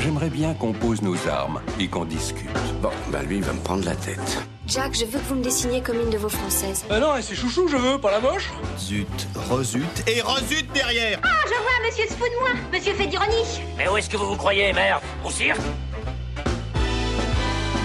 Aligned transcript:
J'aimerais 0.00 0.30
bien 0.30 0.54
qu'on 0.54 0.72
pose 0.72 1.02
nos 1.02 1.28
armes 1.28 1.60
et 1.78 1.86
qu'on 1.86 2.06
discute. 2.06 2.48
Bon, 2.80 2.88
bah 3.12 3.22
lui, 3.22 3.36
il 3.36 3.42
va 3.42 3.52
me 3.52 3.60
prendre 3.60 3.84
la 3.84 3.94
tête. 3.94 4.38
Jack, 4.66 4.94
je 4.94 5.04
veux 5.04 5.18
que 5.18 5.24
vous 5.24 5.34
me 5.34 5.42
dessiniez 5.44 5.82
comme 5.82 6.00
une 6.00 6.08
de 6.08 6.16
vos 6.16 6.30
françaises. 6.30 6.86
Euh 6.90 7.00
non, 7.00 7.12
c'est 7.20 7.34
chouchou, 7.34 7.68
je 7.68 7.76
veux, 7.76 7.98
pas 7.98 8.10
la 8.10 8.20
moche. 8.20 8.48
Zut, 8.78 9.06
rezut 9.50 9.84
et 10.06 10.22
rezut 10.22 10.62
derrière 10.72 11.20
Ah, 11.22 11.28
je 11.44 11.50
vois, 11.50 11.86
monsieur 11.86 12.04
se 12.08 12.14
fout 12.14 12.28
de 12.32 12.40
moi. 12.40 12.50
Monsieur 12.72 12.94
fait 12.94 13.08
d'ironie. 13.08 13.60
Mais 13.76 13.88
où 13.88 13.96
est-ce 13.98 14.08
que 14.08 14.16
vous 14.16 14.28
vous 14.28 14.36
croyez, 14.36 14.72
merde 14.72 15.02
Au 15.22 15.30
cirque? 15.30 15.60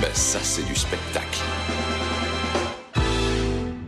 Ben 0.02 0.12
ça, 0.14 0.40
c'est 0.42 0.66
du 0.66 0.76
spectacle. 0.76 1.40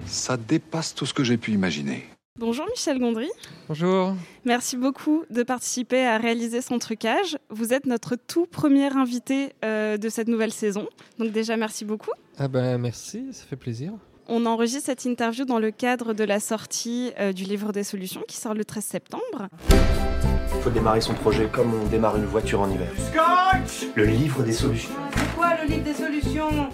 Ça 0.05 0.35
dépasse 0.35 0.93
tout 0.93 1.05
ce 1.05 1.13
que 1.13 1.23
j'ai 1.23 1.37
pu 1.37 1.51
imaginer. 1.53 2.05
Bonjour 2.39 2.67
Michel 2.69 2.99
Gondry. 2.99 3.29
Bonjour. 3.67 4.13
Merci 4.45 4.77
beaucoup 4.77 5.23
de 5.31 5.41
participer 5.41 6.05
à 6.05 6.17
réaliser 6.17 6.61
son 6.61 6.77
trucage. 6.77 7.39
Vous 7.49 7.73
êtes 7.73 7.87
notre 7.87 8.15
tout 8.15 8.45
premier 8.45 8.95
invité 8.95 9.53
euh, 9.65 9.97
de 9.97 10.07
cette 10.07 10.27
nouvelle 10.27 10.53
saison. 10.53 10.87
Donc 11.17 11.31
déjà, 11.31 11.57
merci 11.57 11.83
beaucoup. 11.83 12.11
Ah 12.37 12.47
ben 12.47 12.77
merci, 12.77 13.25
ça 13.31 13.43
fait 13.45 13.55
plaisir. 13.55 13.91
On 14.27 14.45
enregistre 14.45 14.85
cette 14.85 15.05
interview 15.05 15.45
dans 15.45 15.57
le 15.57 15.71
cadre 15.71 16.13
de 16.13 16.23
la 16.23 16.39
sortie 16.39 17.11
euh, 17.19 17.33
du 17.33 17.43
livre 17.43 17.71
des 17.71 17.83
solutions 17.83 18.21
qui 18.27 18.37
sort 18.37 18.53
le 18.53 18.63
13 18.63 18.85
septembre. 18.85 19.47
Il 19.71 20.61
faut 20.61 20.69
démarrer 20.69 21.01
son 21.01 21.15
projet 21.15 21.49
comme 21.51 21.73
on 21.73 21.87
démarre 21.87 22.17
une 22.17 22.25
voiture 22.25 22.61
en 22.61 22.69
hiver. 22.69 22.91
Scotch 22.97 23.87
Le 23.95 24.05
livre 24.05 24.43
des 24.43 24.53
solutions. 24.53 24.91
C'est 25.15 25.35
quoi 25.35 25.55
le 25.63 25.67
livre 25.67 25.83
des 25.83 25.93
solutions? 25.93 26.69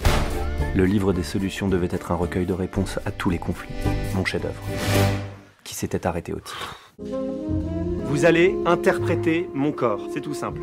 Le 0.75 0.85
livre 0.85 1.13
des 1.13 1.23
solutions 1.23 1.69
devait 1.69 1.89
être 1.91 2.11
un 2.11 2.15
recueil 2.15 2.45
de 2.45 2.53
réponses 2.53 2.99
à 3.05 3.11
tous 3.11 3.29
les 3.29 3.37
conflits. 3.37 3.73
Mon 4.13 4.25
chef-d'œuvre. 4.25 4.61
Qui 5.63 5.75
s'était 5.75 6.05
arrêté 6.05 6.33
au 6.33 6.39
titre. 6.39 6.75
Vous 6.99 8.25
allez 8.25 8.55
interpréter 8.65 9.49
mon 9.53 9.71
corps, 9.71 10.07
c'est 10.13 10.21
tout 10.21 10.33
simple. 10.33 10.61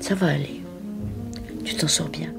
Ça 0.00 0.14
va 0.14 0.28
aller. 0.28 0.60
Tu 1.64 1.76
t'en 1.76 1.88
sors 1.88 2.08
bien. 2.08 2.32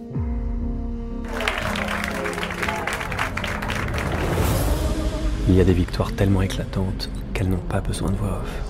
Il 5.47 5.55
y 5.55 5.61
a 5.61 5.63
des 5.63 5.73
victoires 5.73 6.11
tellement 6.13 6.41
éclatantes 6.41 7.09
qu'elles 7.33 7.49
n'ont 7.49 7.57
pas 7.57 7.79
besoin 7.79 8.09
de 8.09 8.15
voix 8.15 8.41
off. 8.41 8.64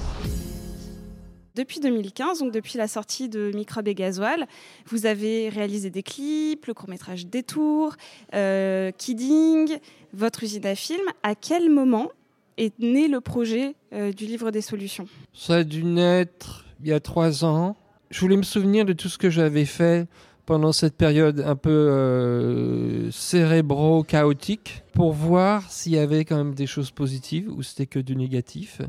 Depuis 1.55 1.79
2015, 1.79 2.39
donc 2.39 2.51
depuis 2.51 2.77
la 2.77 2.89
sortie 2.89 3.29
de 3.29 3.51
Microbe 3.55 3.87
et 3.87 3.95
Gasoil, 3.95 4.45
vous 4.87 5.05
avez 5.05 5.47
réalisé 5.47 5.89
des 5.89 6.03
clips, 6.03 6.65
le 6.65 6.73
court-métrage 6.73 7.27
Détour, 7.27 7.95
euh, 8.33 8.91
Kidding, 8.97 9.77
votre 10.13 10.43
usine 10.43 10.65
à 10.65 10.75
film. 10.75 11.03
À 11.23 11.33
quel 11.33 11.69
moment 11.69 12.09
est 12.57 12.77
né 12.79 13.07
le 13.07 13.21
projet 13.21 13.75
euh, 13.93 14.11
du 14.11 14.25
livre 14.25 14.51
des 14.51 14.59
solutions? 14.59 15.07
Ça 15.33 15.55
a 15.55 15.63
dû 15.63 15.85
naître 15.85 16.65
il 16.83 16.89
y 16.89 16.93
a 16.93 16.99
trois 16.99 17.45
ans. 17.45 17.77
Je 18.09 18.19
voulais 18.19 18.37
me 18.37 18.43
souvenir 18.43 18.83
de 18.83 18.91
tout 18.91 19.07
ce 19.07 19.17
que 19.17 19.29
j'avais 19.29 19.65
fait 19.65 20.09
pendant 20.45 20.73
cette 20.73 20.95
période 20.95 21.39
un 21.39 21.55
peu 21.55 21.69
euh, 21.69 23.09
cérébro-chaotique 23.11 24.83
pour 24.93 25.13
voir 25.13 25.71
s'il 25.71 25.93
y 25.93 25.97
avait 25.97 26.25
quand 26.25 26.35
même 26.35 26.53
des 26.53 26.67
choses 26.67 26.91
positives 26.91 27.49
ou 27.49 27.63
c'était 27.63 27.87
que 27.87 27.99
du 27.99 28.17
négatif. 28.17 28.81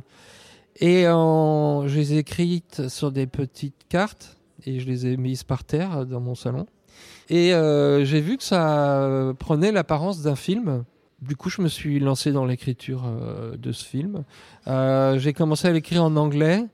Et 0.81 1.09
en, 1.09 1.89
je 1.89 1.97
les 1.97 2.15
ai 2.15 2.19
écrites 2.19 2.89
sur 2.89 3.11
des 3.11 3.27
petites 3.27 3.87
cartes 3.89 4.37
et 4.67 4.81
je 4.81 4.87
les 4.87 5.07
ai 5.07 5.17
mises 5.17 5.43
par 5.43 5.65
terre 5.65 6.05
dans 6.05 6.21
mon 6.21 6.35
salon. 6.35 6.67
Et 7.29 7.55
euh, 7.55 8.05
j'ai 8.05 8.21
vu 8.21 8.37
que 8.37 8.45
ça 8.45 9.33
prenait 9.39 9.73
l'apparence 9.73 10.23
d'un 10.23 10.37
film. 10.37 10.85
Du 11.23 11.35
coup, 11.35 11.49
je 11.49 11.63
me 11.63 11.69
suis 11.69 11.99
lancé 11.99 12.31
dans 12.31 12.45
l'écriture 12.45 13.05
euh, 13.07 13.57
de 13.57 13.73
ce 13.73 13.85
film. 13.85 14.25
Euh, 14.67 15.19
j'ai 15.19 15.33
commencé 15.33 15.67
à 15.67 15.73
l'écrire 15.73 16.05
en 16.05 16.15
anglais 16.17 16.65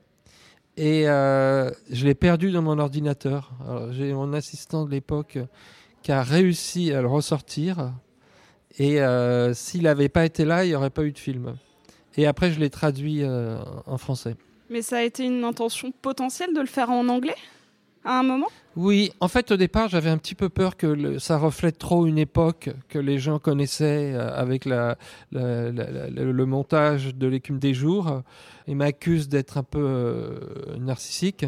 et 0.75 1.03
je 1.05 2.05
l'ai 2.05 2.15
perdu 2.15 2.51
dans 2.51 2.63
mon 2.63 2.79
ordinateur. 2.79 3.51
J'ai 3.91 4.11
mon 4.11 4.33
assistant 4.33 4.85
de 4.85 4.91
l'époque 4.91 5.37
qui 6.01 6.11
a 6.11 6.23
réussi 6.23 6.91
à 6.91 7.01
le 7.01 7.07
ressortir. 7.07 7.93
Et 8.79 8.97
s'il 9.53 9.83
n'avait 9.83 10.09
pas 10.09 10.25
été 10.25 10.45
là, 10.45 10.65
il 10.65 10.69
n'y 10.69 10.75
aurait 10.75 10.89
pas 10.89 11.03
eu 11.03 11.11
de 11.11 11.19
film. 11.19 11.55
Et 12.17 12.25
après, 12.27 12.51
je 12.51 12.59
l'ai 12.59 12.69
traduit 12.69 13.23
euh, 13.23 13.57
en 13.85 13.97
français. 13.97 14.35
Mais 14.69 14.81
ça 14.81 14.97
a 14.97 15.01
été 15.01 15.25
une 15.25 15.43
intention 15.43 15.91
potentielle 16.01 16.53
de 16.53 16.59
le 16.59 16.67
faire 16.67 16.89
en 16.89 17.07
anglais 17.09 17.35
à 18.05 18.19
un 18.19 18.23
moment? 18.23 18.47
Oui, 18.75 19.11
en 19.19 19.27
fait, 19.27 19.51
au 19.51 19.55
départ, 19.57 19.87
j'avais 19.87 20.09
un 20.09 20.17
petit 20.17 20.35
peu 20.35 20.49
peur 20.49 20.75
que 20.77 20.87
le- 20.87 21.19
ça 21.19 21.37
reflète 21.37 21.77
trop 21.77 22.05
une 22.07 22.17
époque 22.17 22.69
que 22.89 22.99
les 22.99 23.17
gens 23.19 23.39
connaissaient 23.39 24.13
euh, 24.13 24.33
avec 24.35 24.65
la, 24.65 24.97
la- 25.31 25.71
la- 25.71 25.91
la- 25.91 26.09
le 26.09 26.45
montage 26.45 27.15
de 27.15 27.27
l'écume 27.27 27.59
des 27.59 27.73
jours. 27.73 28.21
Ils 28.67 28.75
m'accusent 28.75 29.29
d'être 29.29 29.57
un 29.57 29.63
peu 29.63 29.79
euh, 29.79 30.39
narcissique. 30.79 31.45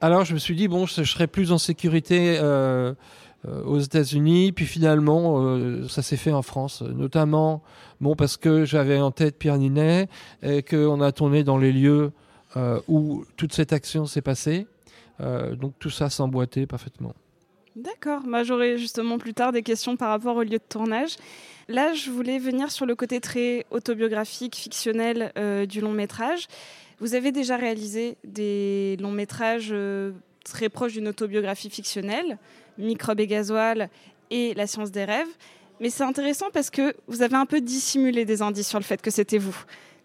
Alors, 0.00 0.24
je 0.24 0.34
me 0.34 0.38
suis 0.38 0.54
dit, 0.56 0.68
bon, 0.68 0.86
je 0.86 1.02
serais 1.04 1.26
plus 1.26 1.52
en 1.52 1.58
sécurité 1.58 2.38
aux 3.64 3.78
États-Unis. 3.78 4.52
Puis 4.52 4.66
finalement, 4.66 5.40
euh, 5.40 5.86
ça 5.88 6.02
s'est 6.02 6.16
fait 6.16 6.32
en 6.32 6.42
France, 6.42 6.82
notamment 6.82 7.62
bon, 8.00 8.16
parce 8.16 8.36
que 8.36 8.64
j'avais 8.64 9.00
en 9.00 9.10
tête 9.10 9.38
Pierre 9.38 9.58
Ninet 9.58 10.08
et 10.42 10.62
qu'on 10.62 11.00
a 11.00 11.12
tourné 11.12 11.44
dans 11.44 11.58
les 11.58 11.72
lieux 11.72 12.12
euh, 12.56 12.80
où 12.88 13.24
toute 13.36 13.52
cette 13.52 13.72
action 13.72 14.06
s'est 14.06 14.22
passée. 14.22 14.66
Euh, 15.20 15.54
donc 15.54 15.74
tout 15.78 15.90
ça 15.90 16.10
s'emboîtait 16.10 16.66
parfaitement. 16.66 17.14
D'accord, 17.74 18.22
moi 18.26 18.42
j'aurai 18.42 18.78
justement 18.78 19.18
plus 19.18 19.34
tard 19.34 19.52
des 19.52 19.62
questions 19.62 19.96
par 19.96 20.08
rapport 20.08 20.36
au 20.36 20.42
lieu 20.42 20.50
de 20.50 20.58
tournage. 20.68 21.16
Là, 21.68 21.92
je 21.94 22.10
voulais 22.10 22.38
venir 22.38 22.70
sur 22.70 22.86
le 22.86 22.94
côté 22.94 23.20
très 23.20 23.66
autobiographique, 23.70 24.54
fictionnel 24.56 25.32
euh, 25.36 25.66
du 25.66 25.80
long 25.80 25.92
métrage. 25.92 26.46
Vous 27.00 27.14
avez 27.14 27.32
déjà 27.32 27.56
réalisé 27.56 28.16
des 28.24 28.96
longs 29.00 29.10
métrages 29.10 29.70
euh, 29.72 30.12
très 30.44 30.68
proches 30.68 30.92
d'une 30.92 31.08
autobiographie 31.08 31.68
fictionnelle, 31.68 32.38
Microbe 32.78 33.20
et 33.20 33.26
Gasoil 33.26 33.88
et 34.30 34.54
La 34.54 34.66
science 34.66 34.90
des 34.90 35.04
rêves. 35.04 35.28
Mais 35.80 35.90
c'est 35.90 36.04
intéressant 36.04 36.46
parce 36.52 36.70
que 36.70 36.94
vous 37.06 37.22
avez 37.22 37.36
un 37.36 37.46
peu 37.46 37.60
dissimulé 37.60 38.24
des 38.24 38.40
indices 38.40 38.68
sur 38.68 38.78
le 38.78 38.84
fait 38.84 39.02
que 39.02 39.10
c'était 39.10 39.38
vous. 39.38 39.56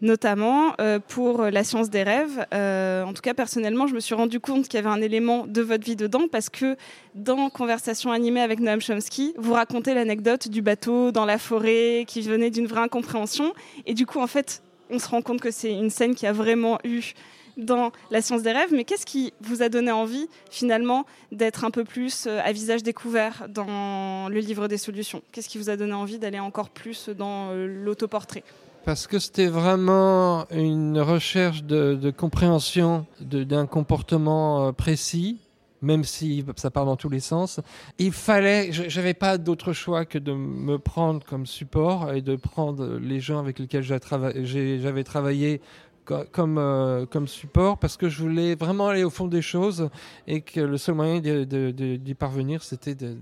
Notamment 0.01 0.73
euh, 0.81 0.99
pour 0.99 1.43
La 1.43 1.63
science 1.63 1.89
des 1.89 2.03
rêves. 2.03 2.45
Euh, 2.53 3.03
en 3.03 3.13
tout 3.13 3.21
cas, 3.21 3.33
personnellement, 3.33 3.87
je 3.87 3.93
me 3.93 3.99
suis 3.99 4.15
rendu 4.15 4.39
compte 4.39 4.67
qu'il 4.67 4.75
y 4.75 4.83
avait 4.83 4.89
un 4.89 5.01
élément 5.01 5.45
de 5.45 5.61
votre 5.61 5.85
vie 5.85 5.95
dedans 5.95 6.27
parce 6.29 6.49
que 6.49 6.75
dans 7.15 7.49
Conversation 7.49 8.11
animée 8.11 8.41
avec 8.41 8.59
Noam 8.59 8.81
Chomsky, 8.81 9.33
vous 9.37 9.53
racontez 9.53 9.93
l'anecdote 9.93 10.47
du 10.47 10.61
bateau 10.61 11.11
dans 11.11 11.25
la 11.25 11.37
forêt 11.37 12.05
qui 12.07 12.21
venait 12.21 12.49
d'une 12.49 12.67
vraie 12.67 12.81
incompréhension. 12.81 13.53
Et 13.85 13.93
du 13.93 14.05
coup, 14.05 14.19
en 14.19 14.27
fait, 14.27 14.63
on 14.89 14.99
se 14.99 15.07
rend 15.07 15.21
compte 15.21 15.39
que 15.39 15.51
c'est 15.51 15.71
une 15.71 15.89
scène 15.89 16.15
qui 16.15 16.27
a 16.27 16.33
vraiment 16.33 16.79
eu 16.83 17.13
dans 17.57 17.91
La 18.09 18.21
science 18.21 18.43
des 18.43 18.51
rêves. 18.51 18.69
Mais 18.71 18.83
qu'est-ce 18.83 19.05
qui 19.05 19.33
vous 19.41 19.61
a 19.61 19.69
donné 19.69 19.91
envie, 19.91 20.27
finalement, 20.49 21.05
d'être 21.31 21.65
un 21.65 21.71
peu 21.71 21.83
plus 21.83 22.25
euh, 22.27 22.39
à 22.43 22.51
visage 22.51 22.83
découvert 22.83 23.47
dans 23.49 24.29
le 24.29 24.39
livre 24.39 24.67
des 24.67 24.77
solutions? 24.77 25.21
Qu'est-ce 25.31 25.49
qui 25.49 25.57
vous 25.57 25.69
a 25.69 25.77
donné 25.77 25.93
envie 25.93 26.19
d'aller 26.19 26.39
encore 26.39 26.69
plus 26.69 27.09
dans 27.09 27.49
euh, 27.51 27.67
l'autoportrait? 27.67 28.43
Parce 28.85 29.05
que 29.05 29.19
c'était 29.19 29.47
vraiment 29.47 30.47
une 30.49 30.99
recherche 30.99 31.63
de, 31.63 32.11
compréhension 32.15 33.05
d'un 33.19 33.67
comportement 33.67 34.67
euh, 34.67 34.71
précis, 34.71 35.37
même 35.83 36.03
si 36.03 36.43
ça 36.55 36.71
part 36.71 36.85
dans 36.85 36.95
tous 36.95 37.09
les 37.09 37.19
sens. 37.19 37.59
Il 37.99 38.11
fallait, 38.11 38.71
je 38.71 38.95
n'avais 38.95 39.13
pas 39.13 39.37
d'autre 39.37 39.73
choix 39.73 40.05
que 40.05 40.17
de 40.17 40.31
me 40.33 40.79
prendre 40.79 41.23
comme 41.25 41.45
support 41.45 42.11
et 42.13 42.21
de 42.21 42.35
prendre 42.35 42.97
les 42.97 43.19
gens 43.19 43.39
avec 43.39 43.59
lesquels 43.59 43.83
j'avais 43.83 45.03
travaillé 45.03 45.61
comme, 46.05 46.57
euh, 46.57 47.05
comme 47.05 47.27
support 47.27 47.77
parce 47.77 47.97
que 47.97 48.09
je 48.09 48.21
voulais 48.21 48.55
vraiment 48.55 48.87
aller 48.89 49.03
au 49.03 49.09
fond 49.09 49.27
des 49.27 49.41
choses 49.41 49.89
et 50.27 50.41
que 50.41 50.59
le 50.59 50.77
seul 50.77 50.95
moyen 50.95 51.19
d'y 51.19 52.13
parvenir, 52.15 52.63
c'était 52.63 52.95
de- 52.95 53.15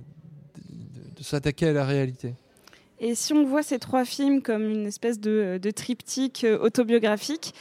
de- 1.18 1.24
s'attaquer 1.24 1.68
à 1.68 1.74
la 1.74 1.86
réalité. 1.86 2.34
Et 3.02 3.16
si 3.16 3.34
on 3.34 3.46
voit 3.46 3.64
ces 3.64 3.80
trois 3.80 4.06
films 4.06 4.42
comme 4.42 4.64
une 4.70 4.86
espèce 4.88 5.20
de, 5.20 5.60
de 5.62 5.72
triptyque 5.72 6.44
euh, 6.44 6.58
autobiographique, 6.60 7.54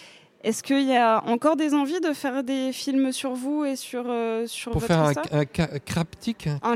est-ce 0.44 0.62
qu'il 0.62 0.86
y 0.88 0.96
a 0.96 1.22
encore 1.26 1.56
des 1.56 1.74
envies 1.74 2.00
de 2.00 2.12
faire 2.12 2.44
des 2.44 2.72
films 2.72 3.10
sur 3.12 3.34
vous 3.34 3.64
et 3.64 3.74
sur, 3.76 4.04
euh, 4.06 4.46
sur 4.46 4.70
Pour 4.72 4.80
votre 4.80 4.94
faire 4.94 5.04
un, 5.32 5.40
un 5.40 5.44
ca- 5.52 5.78
craptique 5.80 6.48
Un 6.62 6.72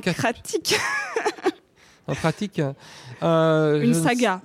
en 2.08 2.14
pratique. 2.16 2.60
Euh, 3.22 3.80
Une 3.82 3.94
saga. 3.94 4.40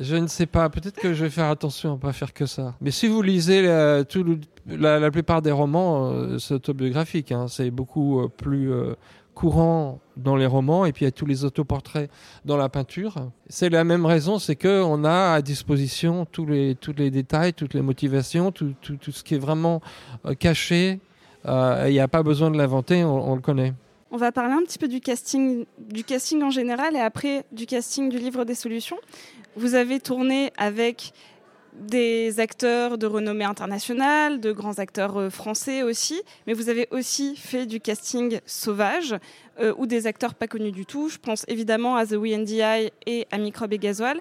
Je 0.00 0.16
ne 0.16 0.26
sais 0.26 0.46
pas. 0.46 0.68
Peut-être 0.70 1.00
que 1.00 1.14
je 1.14 1.24
vais 1.24 1.30
faire 1.30 1.50
attention 1.50 1.90
à 1.90 1.94
ne 1.94 1.98
pas 1.98 2.12
faire 2.12 2.32
que 2.32 2.46
ça. 2.46 2.74
Mais 2.80 2.90
si 2.90 3.06
vous 3.06 3.22
lisez 3.22 3.62
la, 3.62 5.10
plupart 5.10 5.42
des 5.42 5.52
romans, 5.52 6.10
euh, 6.10 6.38
c'est 6.38 6.54
autobiographique. 6.54 7.32
hein. 7.32 7.46
C'est 7.48 7.70
beaucoup 7.70 8.20
euh, 8.20 8.28
plus 8.28 8.72
euh, 8.72 8.94
courant 9.34 10.00
dans 10.16 10.36
les 10.36 10.46
romans 10.46 10.84
et 10.84 10.92
puis 10.92 11.04
il 11.04 11.06
y 11.06 11.08
a 11.08 11.12
tous 11.12 11.26
les 11.26 11.44
autoportraits 11.44 12.10
dans 12.44 12.56
la 12.56 12.68
peinture. 12.68 13.30
C'est 13.48 13.68
la 13.68 13.84
même 13.84 14.06
raison, 14.06 14.38
c'est 14.38 14.56
que 14.56 14.82
on 14.82 15.04
a 15.04 15.34
à 15.34 15.42
disposition 15.42 16.24
tous 16.24 16.46
les 16.46 17.10
détails, 17.10 17.52
toutes 17.52 17.74
les 17.74 17.82
motivations, 17.82 18.52
tout, 18.52 18.74
ce 18.82 19.22
qui 19.22 19.34
est 19.34 19.38
vraiment 19.38 19.80
euh, 20.26 20.34
caché. 20.34 21.00
Il 21.46 21.90
n'y 21.90 22.00
a 22.00 22.08
pas 22.08 22.22
besoin 22.22 22.50
de 22.50 22.56
l'inventer, 22.56 23.04
on 23.04 23.34
le 23.34 23.42
connaît. 23.42 23.74
On 24.14 24.16
va 24.16 24.30
parler 24.30 24.54
un 24.54 24.62
petit 24.62 24.78
peu 24.78 24.86
du 24.86 25.00
casting, 25.00 25.66
du 25.76 26.04
casting 26.04 26.40
en 26.44 26.50
général 26.50 26.94
et 26.94 27.00
après 27.00 27.44
du 27.50 27.66
casting 27.66 28.08
du 28.08 28.18
livre 28.18 28.44
des 28.44 28.54
solutions. 28.54 28.96
Vous 29.56 29.74
avez 29.74 29.98
tourné 29.98 30.52
avec 30.56 31.12
des 31.72 32.38
acteurs 32.38 32.96
de 32.96 33.08
renommée 33.08 33.44
internationale, 33.44 34.38
de 34.38 34.52
grands 34.52 34.78
acteurs 34.78 35.16
euh, 35.16 35.30
français 35.30 35.82
aussi, 35.82 36.22
mais 36.46 36.52
vous 36.52 36.68
avez 36.68 36.86
aussi 36.92 37.34
fait 37.34 37.66
du 37.66 37.80
casting 37.80 38.38
sauvage 38.46 39.16
euh, 39.58 39.74
ou 39.78 39.86
des 39.88 40.06
acteurs 40.06 40.36
pas 40.36 40.46
connus 40.46 40.70
du 40.70 40.86
tout. 40.86 41.08
Je 41.08 41.18
pense 41.18 41.44
évidemment 41.48 41.96
à 41.96 42.06
The 42.06 42.12
WNDI 42.12 42.92
et 43.06 43.26
à 43.32 43.38
Microbe 43.38 43.72
et 43.72 43.78
Gasoil. 43.78 44.20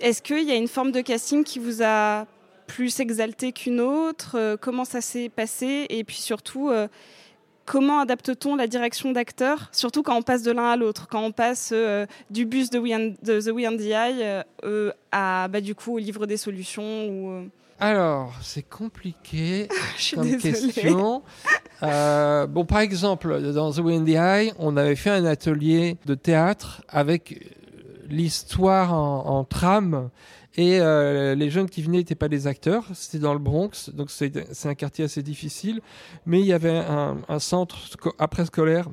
Est-ce 0.00 0.20
qu'il 0.20 0.42
y 0.42 0.50
a 0.50 0.56
une 0.56 0.66
forme 0.66 0.90
de 0.90 1.00
casting 1.00 1.44
qui 1.44 1.60
vous 1.60 1.80
a 1.80 2.26
plus 2.66 2.98
exalté 2.98 3.52
qu'une 3.52 3.80
autre? 3.80 4.32
Euh, 4.34 4.56
Comment 4.60 4.84
ça 4.84 5.00
s'est 5.00 5.28
passé? 5.28 5.86
Et 5.90 6.02
puis 6.02 6.16
surtout, 6.16 6.72
comment 7.66 7.98
adapte-t-on 8.00 8.56
la 8.56 8.66
direction 8.66 9.12
d'acteur, 9.12 9.68
surtout 9.72 10.02
quand 10.02 10.16
on 10.16 10.22
passe 10.22 10.42
de 10.42 10.52
l'un 10.52 10.70
à 10.70 10.76
l'autre, 10.76 11.08
quand 11.08 11.20
on 11.22 11.32
passe 11.32 11.70
euh, 11.74 12.06
du 12.30 12.46
bus 12.46 12.70
de, 12.70 12.78
We 12.78 12.94
and- 12.94 13.14
de 13.22 13.40
The 13.40 13.52
We 13.52 13.66
and 13.66 13.76
the 13.76 13.80
Eye 13.90 14.22
euh, 14.22 14.42
euh, 14.64 14.92
à 15.12 15.48
bah, 15.48 15.60
du 15.60 15.74
coup 15.74 15.94
au 15.94 15.98
livre 15.98 16.26
des 16.26 16.36
solutions 16.36 17.08
ou 17.08 17.30
euh, 17.30 17.42
Alors, 17.80 18.32
c'est 18.42 18.62
compliqué 18.68 19.68
comme 20.14 20.22
désolée. 20.30 20.72
question. 20.72 21.22
Bon, 21.82 22.64
par 22.64 22.80
exemple, 22.80 23.52
dans 23.52 23.70
The 23.72 23.78
Windy 23.78 24.14
Eye, 24.14 24.52
on 24.58 24.76
avait 24.76 24.96
fait 24.96 25.10
un 25.10 25.24
atelier 25.26 25.96
de 26.06 26.14
théâtre 26.14 26.82
avec 26.88 27.52
l'histoire 28.08 28.94
en, 28.94 29.26
en 29.26 29.44
trame. 29.44 30.08
Et 30.58 30.80
euh, 30.80 31.34
les 31.34 31.50
jeunes 31.50 31.68
qui 31.68 31.82
venaient 31.82 31.98
n'étaient 31.98 32.14
pas 32.14 32.28
des 32.28 32.46
acteurs, 32.46 32.84
c'était 32.94 33.18
dans 33.18 33.34
le 33.34 33.38
Bronx, 33.38 33.90
donc 33.92 34.10
c'est 34.10 34.66
un 34.66 34.74
quartier 34.74 35.04
assez 35.04 35.22
difficile. 35.22 35.80
Mais 36.24 36.40
il 36.40 36.46
y 36.46 36.52
avait 36.54 36.78
un, 36.78 37.18
un 37.28 37.38
centre 37.38 37.76
sco- 37.88 38.14
après-scolaire 38.18 38.88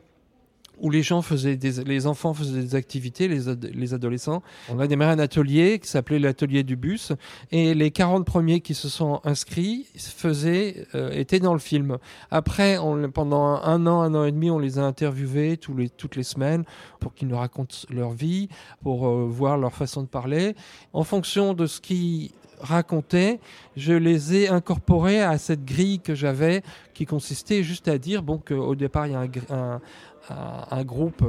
où 0.84 0.90
les 0.90 1.02
gens 1.02 1.22
faisaient 1.22 1.56
des, 1.56 1.84
les 1.86 2.06
enfants 2.08 2.34
faisaient 2.34 2.62
des 2.62 2.76
activités, 2.76 3.30
les, 3.30 3.56
les 3.74 3.94
adolescents. 3.94 4.44
On 4.70 4.80
a 4.80 4.86
démarré 4.86 5.14
un 5.14 5.20
atelier 5.20 5.80
qui 5.80 5.88
s'appelait 5.88 6.20
l'atelier 6.20 6.64
du 6.64 6.76
bus, 6.76 7.14
et 7.52 7.74
les 7.74 7.90
40 7.90 8.26
premiers 8.26 8.60
qui 8.60 8.76
se 8.76 8.90
sont 8.90 9.22
inscrits 9.24 9.88
faisaient, 9.98 10.86
euh, 10.94 11.10
étaient 11.12 11.40
dans 11.40 11.54
le 11.54 11.60
film. 11.60 11.98
Après, 12.32 12.78
pendant 13.14 13.46
un 13.46 13.88
an, 13.88 14.02
un 14.02 14.14
an 14.14 14.26
et 14.26 14.32
demi, 14.34 14.52
on 14.52 14.60
les 14.60 14.78
a 14.78 14.84
interviewés 14.84 15.56
tous 15.56 15.74
les, 15.74 15.90
toutes 15.90 16.18
les 16.18 16.24
semaines 16.24 16.66
pour 17.00 17.14
qu'ils 17.14 17.30
nous 17.30 17.38
racontent 17.38 17.78
leur 17.90 18.12
vie, 18.12 18.50
pour 18.82 19.08
euh, 19.08 19.26
voir 19.26 19.58
leur 19.58 19.74
façon 19.74 20.02
de 20.02 20.08
parler. 20.08 20.54
En 20.92 21.06
fonction 21.06 21.54
de 21.54 21.66
ce 21.66 21.80
qu'ils 21.80 22.32
racontaient, 22.60 23.40
je 23.76 23.94
les 23.94 24.36
ai 24.36 24.48
incorporés 24.48 25.22
à 25.22 25.38
cette 25.38 25.66
grille 25.66 26.00
que 26.00 26.16
j'avais, 26.16 26.64
qui 26.94 27.06
consistait 27.06 27.64
juste 27.64 27.88
à 27.88 27.98
dire 27.98 28.24
bon 28.24 28.38
qu'au 28.38 28.76
départ 28.76 29.08
il 29.08 29.14
y 29.14 29.16
a 29.16 29.20
un, 29.20 29.30
un, 29.50 29.82
un- 30.30 30.84
groupe 30.84 31.24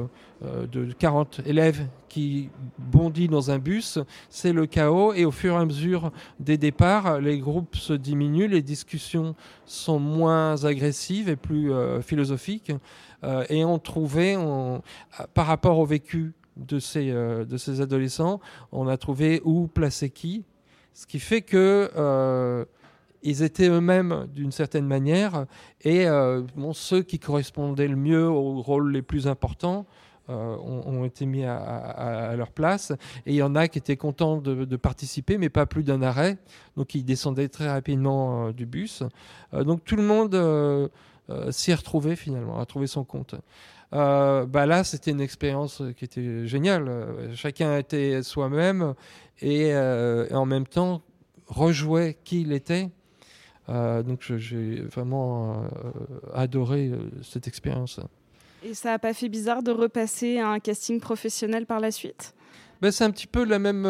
euh, 0.45 0.67
de 0.67 0.93
40 0.93 1.41
élèves 1.47 1.87
qui 2.09 2.51
bondit 2.79 3.29
dans 3.29 3.51
un 3.51 3.59
bus, 3.59 3.99
c'est 4.29 4.53
le 4.53 4.67
chaos 4.67 5.13
et 5.13 5.25
au 5.25 5.31
fur 5.31 5.55
et 5.55 5.57
à 5.57 5.65
mesure 5.65 6.13
des 6.41 6.57
départs, 6.59 7.21
les 7.21 7.39
groupes 7.39 7.77
se 7.77 7.93
diminuent, 7.93 8.49
les 8.49 8.63
discussions 8.63 9.35
sont 9.65 9.99
moins 9.99 10.65
agressives 10.65 11.29
et 11.29 11.37
plus 11.37 11.73
euh, 11.73 12.01
philosophiques. 12.03 12.73
Euh, 13.25 13.45
et 13.49 13.65
on 13.65 13.79
trouvait, 13.79 14.37
par 15.33 15.47
rapport 15.47 15.79
au 15.79 15.87
vécu 15.87 16.33
de 16.57 16.79
ces, 16.79 17.11
de 17.11 17.57
ces 17.57 17.81
adolescents, 17.81 18.41
on 18.71 18.87
a 18.87 18.97
trouvé 18.97 19.41
où 19.45 19.67
placer 19.67 20.11
qui, 20.11 20.45
ce 20.93 21.07
qui 21.07 21.19
fait 21.19 21.43
que 21.43 21.91
ils 23.25 23.43
étaient 23.43 23.69
eux-mêmes 23.69 24.27
d'une 24.33 24.53
certaine 24.53 24.87
manière 24.87 25.47
et 25.81 26.07
euh, 26.07 26.43
ceux 26.73 27.03
qui 27.03 27.19
correspondaient 27.19 27.89
le 27.89 27.97
mieux 27.97 28.29
aux 28.29 28.61
rôles 28.61 28.93
les 28.93 29.03
plus 29.03 29.27
importants 29.27 29.87
euh, 30.31 30.57
ont, 30.57 31.05
été 31.05 31.27
mis 31.27 31.45
à, 31.45 32.35
leur 32.37 32.51
place 32.51 32.93
et 33.27 33.33
il 33.33 33.35
y 33.35 33.43
en 33.43 33.55
a 33.55 33.69
qui 33.69 33.79
étaient 33.79 33.97
contents 33.97 34.39
de, 34.39 34.77
participer 34.77 35.37
mais 35.37 35.49
pas 35.49 35.67
plus 35.67 35.83
d'un 35.83 36.01
arrêt 36.03 36.39
donc 36.77 36.95
ils 36.95 37.05
descendaient 37.05 37.49
très 37.49 37.69
rapidement 37.69 38.47
euh, 38.47 38.53
du 38.53 38.67
bus 38.67 39.03
donc 39.53 39.85
tout 39.85 39.97
le 39.97 40.03
monde 40.03 40.91
s'y 41.51 41.75
retrouvé 41.75 42.17
finalement 42.17 42.61
a 42.61 42.67
trouvé 42.67 42.87
son 42.87 43.05
compte 43.05 43.35
bah 43.93 44.67
là, 44.67 44.83
c'était 44.83 45.13
une 45.13 45.21
expérience 45.21 45.81
qui 45.97 46.05
était 46.05 46.49
géniale. 46.49 46.91
Chacun 47.37 47.79
était 47.79 48.25
soi-même 48.25 48.95
et 49.41 49.73
en 49.77 50.47
même 50.47 50.67
temps 50.67 51.03
rejouait 51.47 52.19
qui 52.25 52.41
il 52.41 52.53
était. 52.53 52.91
Euh, 53.69 54.03
donc 54.03 54.21
j'ai 54.37 54.83
vraiment 54.83 55.63
euh, 55.63 55.91
adoré 56.35 56.89
euh, 56.89 56.99
cette 57.23 57.49
expérience. 57.49 57.99
et 58.63 58.75
ça 58.75 58.93
a 58.93 58.99
pas 58.99 59.15
fait 59.15 59.29
bizarre 59.31 59.63
de 59.63 59.71
repasser 59.71 60.39
à 60.39 60.49
un 60.51 60.59
casting 60.61 61.01
professionnel 61.01 61.65
par 61.67 61.81
la 61.81 61.91
suite? 61.91 62.35
Ben, 62.83 62.91
c'est 62.91 63.05
un 63.05 63.11
petit 63.11 63.27
peu 63.27 63.45
la 63.45 63.59
même 63.59 63.87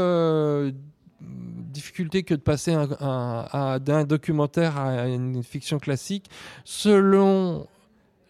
difficulté 1.21 2.23
que 2.23 2.35
de 2.35 2.41
passer 2.41 2.73
un- 2.73 2.89
un- 3.01 3.47
un- 3.53 3.79
d'un 3.79 4.05
documentaire 4.05 4.79
à 4.79 5.09
une 5.09 5.43
fiction 5.43 5.79
classique. 5.79 6.27
Selon 6.65 7.67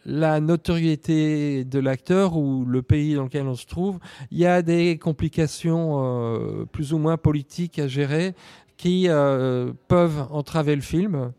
la 0.06 0.38
notoriété 0.40 1.64
de 1.64 1.78
l'acteur 1.78 2.36
ou 2.36 2.64
le 2.66 2.82
pays 2.82 3.14
dans 3.14 3.24
lequel 3.24 3.46
on 3.46 3.54
se 3.54 3.66
trouve, 3.66 3.98
il 4.30 4.38
y 4.38 4.46
a 4.46 4.60
des 4.62 4.98
complications 4.98 6.02
euh, 6.04 6.64
plus 6.66 6.92
ou 6.92 6.98
moins 6.98 7.16
politiques 7.16 7.78
à 7.78 7.88
gérer 7.88 8.34
qui 8.76 9.08
euh, 9.08 9.72
peuvent 9.88 10.26
entraver 10.30 10.74
le 10.74 10.82
film. 10.82 11.32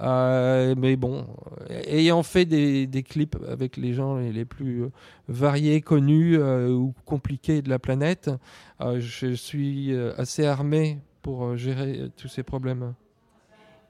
Euh, 0.00 0.76
mais 0.78 0.94
bon, 0.94 1.26
ayant 1.86 2.22
fait 2.22 2.44
des, 2.44 3.02
clips 3.02 3.36
avec 3.48 3.76
les 3.76 3.94
gens 3.94 4.16
les, 4.16 4.44
plus 4.44 4.84
euh, 4.84 4.90
variés, 5.26 5.80
connus 5.80 6.38
ou 6.38 6.94
compliqués 7.04 7.62
de 7.62 7.68
la 7.68 7.80
planète, 7.80 8.30
je 8.80 9.34
suis 9.34 9.92
assez 10.16 10.46
armé 10.46 10.98
pour 11.22 11.56
gérer 11.56 12.10
tous 12.16 12.28
ces 12.28 12.44
problèmes. 12.44 12.94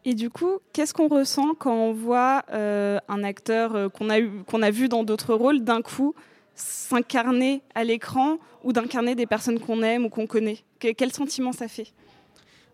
Et 0.06 0.14
du 0.14 0.30
coup, 0.30 0.60
qu'est-ce 0.72 0.94
qu'on 0.94 1.08
ressent 1.08 1.52
quand 1.58 1.74
on 1.74 1.92
voit 1.92 2.44
un 2.50 3.22
acteur 3.22 3.92
qu'on 3.92 4.08
a, 4.08 4.22
qu'on 4.46 4.62
a 4.62 4.70
vu 4.70 4.88
dans 4.88 5.04
d'autres 5.04 5.34
rôles 5.34 5.62
d'un 5.62 5.82
coup 5.82 6.14
s'incarner 6.54 7.60
à 7.74 7.84
l'écran 7.84 8.38
ou 8.64 8.72
d'incarner 8.72 9.14
des 9.14 9.26
personnes 9.26 9.60
qu'on 9.60 9.82
aime 9.82 10.06
ou 10.06 10.08
qu'on 10.08 10.26
connaît? 10.26 10.58
Que- 10.80 10.92
Quel 10.92 11.12
sentiment 11.12 11.52
ça 11.52 11.68
fait? 11.68 11.92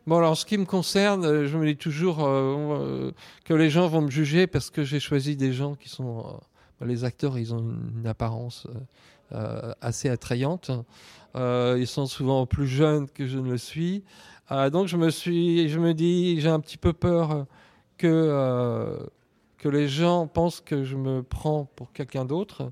Bon, 0.06 0.18
alors, 0.18 0.36
ce 0.36 0.44
qui 0.44 0.58
me 0.58 0.66
concerne, 0.66 1.24
euh, 1.24 1.46
je 1.46 1.56
me 1.56 1.64
dis 1.64 1.78
toujours 1.78 2.22
euh, 2.24 2.28
euh, 2.28 3.12
que 3.46 3.54
les 3.54 3.70
gens 3.70 3.88
vont 3.88 4.02
me 4.02 4.10
juger 4.10 4.46
parce 4.46 4.68
que 4.68 4.84
j'ai 4.84 5.00
choisi 5.00 5.34
des 5.34 5.54
gens 5.54 5.76
qui 5.76 5.88
sont. 5.88 6.38
bah, 6.78 6.86
les 6.86 7.04
acteurs, 7.04 7.38
ils 7.38 7.54
ont 7.54 7.64
une 7.96 8.06
apparence 8.06 8.66
assez 9.80 10.08
attrayante. 10.10 10.70
Ils 11.34 11.86
sont 11.86 12.06
souvent 12.06 12.46
plus 12.46 12.68
jeunes 12.68 13.08
que 13.08 13.26
je 13.26 13.38
ne 13.38 13.50
le 13.50 13.58
suis. 13.58 14.04
Donc, 14.50 14.88
je 14.88 14.96
me, 14.96 15.10
suis, 15.10 15.68
je 15.68 15.80
me 15.80 15.94
dis, 15.94 16.40
j'ai 16.40 16.50
un 16.50 16.60
petit 16.60 16.76
peu 16.76 16.92
peur 16.92 17.46
que, 17.96 18.98
que 19.58 19.68
les 19.68 19.88
gens 19.88 20.26
pensent 20.26 20.60
que 20.60 20.84
je 20.84 20.96
me 20.96 21.22
prends 21.22 21.64
pour 21.76 21.92
quelqu'un 21.92 22.24
d'autre. 22.26 22.70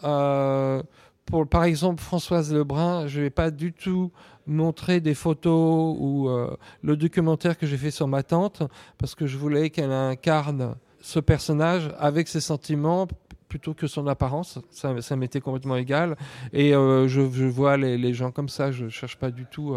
Par 0.00 1.64
exemple, 1.64 2.02
Françoise 2.02 2.52
Lebrun, 2.52 3.08
je 3.08 3.18
ne 3.18 3.24
vais 3.24 3.30
pas 3.30 3.50
du 3.50 3.72
tout 3.72 4.12
montrer 4.46 5.00
des 5.00 5.14
photos 5.14 5.96
ou 5.98 6.28
euh, 6.28 6.56
le 6.82 6.96
documentaire 6.96 7.58
que 7.58 7.66
j'ai 7.66 7.76
fait 7.76 7.90
sur 7.90 8.08
ma 8.08 8.22
tante 8.22 8.62
parce 8.98 9.14
que 9.14 9.26
je 9.26 9.36
voulais 9.36 9.70
qu'elle 9.70 9.92
incarne 9.92 10.76
ce 11.00 11.20
personnage 11.20 11.90
avec 11.98 12.28
ses 12.28 12.40
sentiments 12.40 13.06
plutôt 13.48 13.74
que 13.74 13.86
son 13.86 14.06
apparence. 14.06 14.58
Ça, 14.70 15.16
m'était 15.16 15.40
complètement 15.40 15.76
égal. 15.76 16.16
Et 16.52 16.74
euh, 16.74 17.08
je, 17.08 17.20
vois 17.44 17.76
les, 17.76 18.12
gens 18.12 18.30
comme 18.30 18.48
ça. 18.48 18.72
Je 18.72 18.84
ne 18.84 18.90
cherche 18.90 19.16
pas 19.16 19.30
du 19.30 19.46
tout 19.46 19.76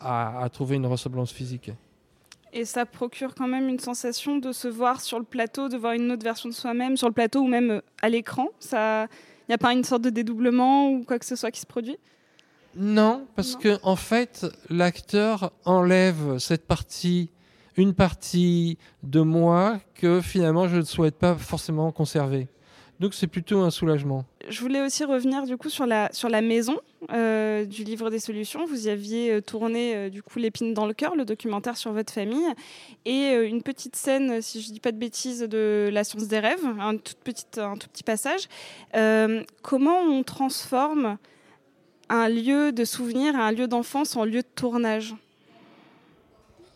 à, 0.00 0.42
à- 0.42 0.48
trouver 0.50 0.76
une 0.76 0.86
ressemblance 0.86 1.32
physique. 1.32 1.70
Et 2.52 2.64
ça 2.64 2.86
procure 2.86 3.34
quand 3.34 3.48
même 3.48 3.68
une 3.68 3.78
sensation 3.78 4.38
de 4.38 4.52
se 4.52 4.68
voir 4.68 5.00
sur 5.00 5.18
le 5.18 5.24
plateau, 5.24 5.68
de 5.68 5.76
voir 5.76 5.92
une 5.92 6.10
autre 6.12 6.24
version 6.24 6.48
de 6.48 6.54
soi-même 6.54 6.96
sur 6.96 7.08
le 7.08 7.12
plateau 7.12 7.40
ou 7.40 7.48
même 7.48 7.70
euh, 7.70 7.80
à 8.00 8.08
l'écran. 8.08 8.48
Il 8.72 9.08
n'y 9.48 9.54
a 9.54 9.58
pas 9.58 9.72
une 9.72 9.84
sorte 9.84 10.02
de 10.02 10.10
dédoublement 10.10 10.90
ou 10.90 11.04
quoi 11.04 11.18
que 11.18 11.26
ce 11.26 11.36
soit 11.36 11.50
qui 11.50 11.60
se 11.60 11.66
produit? 11.66 11.98
Non, 12.76 13.26
parce 13.34 13.56
que 13.56 13.78
en 13.82 13.96
fait, 13.96 14.46
l'acteur 14.68 15.52
enlève 15.64 16.38
cette 16.38 16.66
partie, 16.66 17.30
une 17.76 17.94
partie 17.94 18.76
de 19.02 19.20
moi 19.20 19.80
que 19.94 20.20
finalement 20.20 20.68
je 20.68 20.76
ne 20.76 20.82
souhaite 20.82 21.16
pas 21.16 21.34
forcément 21.36 21.90
conserver. 21.90 22.48
Donc 23.00 23.12
c'est 23.12 23.26
plutôt 23.26 23.60
un 23.60 23.70
soulagement. 23.70 24.24
Je 24.48 24.60
voulais 24.60 24.80
aussi 24.80 25.04
revenir 25.04 25.44
du 25.44 25.56
coup 25.56 25.68
sur 25.68 25.86
la, 25.86 26.08
sur 26.12 26.28
la 26.28 26.40
maison 26.40 26.78
euh, 27.12 27.64
du 27.64 27.84
livre 27.84 28.10
des 28.10 28.18
solutions. 28.18 28.64
Vous 28.64 28.86
y 28.86 28.90
aviez 28.90 29.32
euh, 29.32 29.40
tourné 29.42 29.94
euh, 29.94 30.08
du 30.08 30.22
coup 30.22 30.38
l'épine 30.38 30.72
dans 30.72 30.86
le 30.86 30.94
cœur, 30.94 31.14
le 31.14 31.24
documentaire 31.24 31.76
sur 31.76 31.92
votre 31.92 32.12
famille, 32.12 32.46
et 33.04 33.32
euh, 33.34 33.46
une 33.46 33.62
petite 33.62 33.96
scène, 33.96 34.40
si 34.40 34.62
je 34.62 34.72
dis 34.72 34.80
pas 34.80 34.92
de 34.92 34.98
bêtises, 34.98 35.40
de 35.40 35.90
la 35.92 36.04
science 36.04 36.28
des 36.28 36.38
rêves, 36.38 36.64
un 36.78 36.96
tout, 36.96 37.14
un 37.58 37.76
tout 37.76 37.88
petit 37.88 38.04
passage. 38.04 38.48
Comment 39.62 40.00
on 40.00 40.22
transforme 40.22 41.18
un 42.08 42.28
lieu 42.28 42.72
de 42.72 42.84
souvenir, 42.84 43.34
un 43.36 43.52
lieu 43.52 43.68
d'enfance 43.68 44.16
en 44.16 44.24
lieu 44.24 44.42
de 44.42 44.48
tournage 44.54 45.14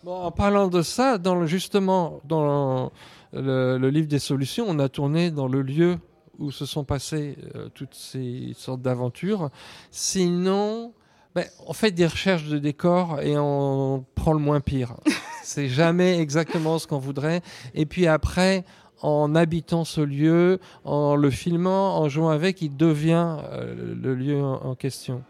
Bon, 0.02 0.14
en 0.14 0.30
parlant 0.30 0.68
de 0.68 0.80
ça, 0.80 1.18
dans 1.18 1.34
le, 1.34 1.46
justement, 1.46 2.20
dans 2.24 2.90
le, 3.34 3.76
le 3.76 3.90
livre 3.90 4.08
des 4.08 4.18
solutions, 4.18 4.64
on 4.66 4.78
a 4.78 4.88
tourné 4.88 5.30
dans 5.30 5.46
le 5.46 5.60
lieu 5.60 5.98
où 6.38 6.50
se 6.50 6.64
sont 6.64 6.84
passées 6.84 7.36
euh, 7.54 7.68
toutes 7.74 7.94
ces 7.94 8.52
sortes 8.56 8.80
d'aventures. 8.80 9.50
Sinon, 9.90 10.94
ben, 11.34 11.44
on 11.66 11.74
fait 11.74 11.92
des 11.92 12.06
recherches 12.06 12.48
de 12.48 12.58
décors 12.58 13.20
et 13.20 13.36
on 13.38 14.04
prend 14.14 14.32
le 14.32 14.40
moins 14.40 14.60
pire. 14.60 14.94
C'est 15.44 15.68
jamais 15.68 16.18
exactement 16.18 16.78
ce 16.78 16.86
qu'on 16.86 16.98
voudrait. 16.98 17.42
Et 17.74 17.86
puis 17.86 18.06
après, 18.06 18.64
en 19.02 19.34
habitant 19.34 19.84
ce 19.84 20.00
lieu, 20.00 20.60
en 20.84 21.16
le 21.16 21.30
filmant, 21.30 21.98
en 21.98 22.08
jouant 22.08 22.30
avec, 22.30 22.62
il 22.62 22.76
devient 22.76 23.36
euh, 23.50 23.94
le 24.00 24.14
lieu 24.14 24.42
en, 24.42 24.74
question. 24.74 25.22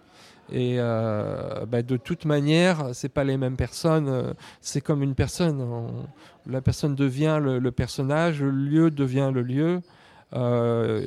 Et 0.53 0.77
euh, 0.79 1.65
bah, 1.67 1.83
de 1.83 1.97
toute 1.97 2.25
manière, 2.25 2.91
c'est 2.93 3.09
pas 3.09 3.25
les 3.25 3.37
mêmes 3.37 3.57
personnes. 3.57 4.09
euh, 4.09 4.33
C'est 4.61 4.81
comme 4.81 5.03
une 5.03 5.15
personne. 5.15 5.61
On- 5.61 6.07
la 6.47 6.61
personne 6.61 6.95
devient 6.95 7.39
le 7.43 7.71
personnage, 7.71 8.43
le 8.43 8.51
lieu 8.51 8.91
devient 8.91 9.31
le 9.33 9.43
lieu. 9.43 9.81
Euh, 10.33 11.03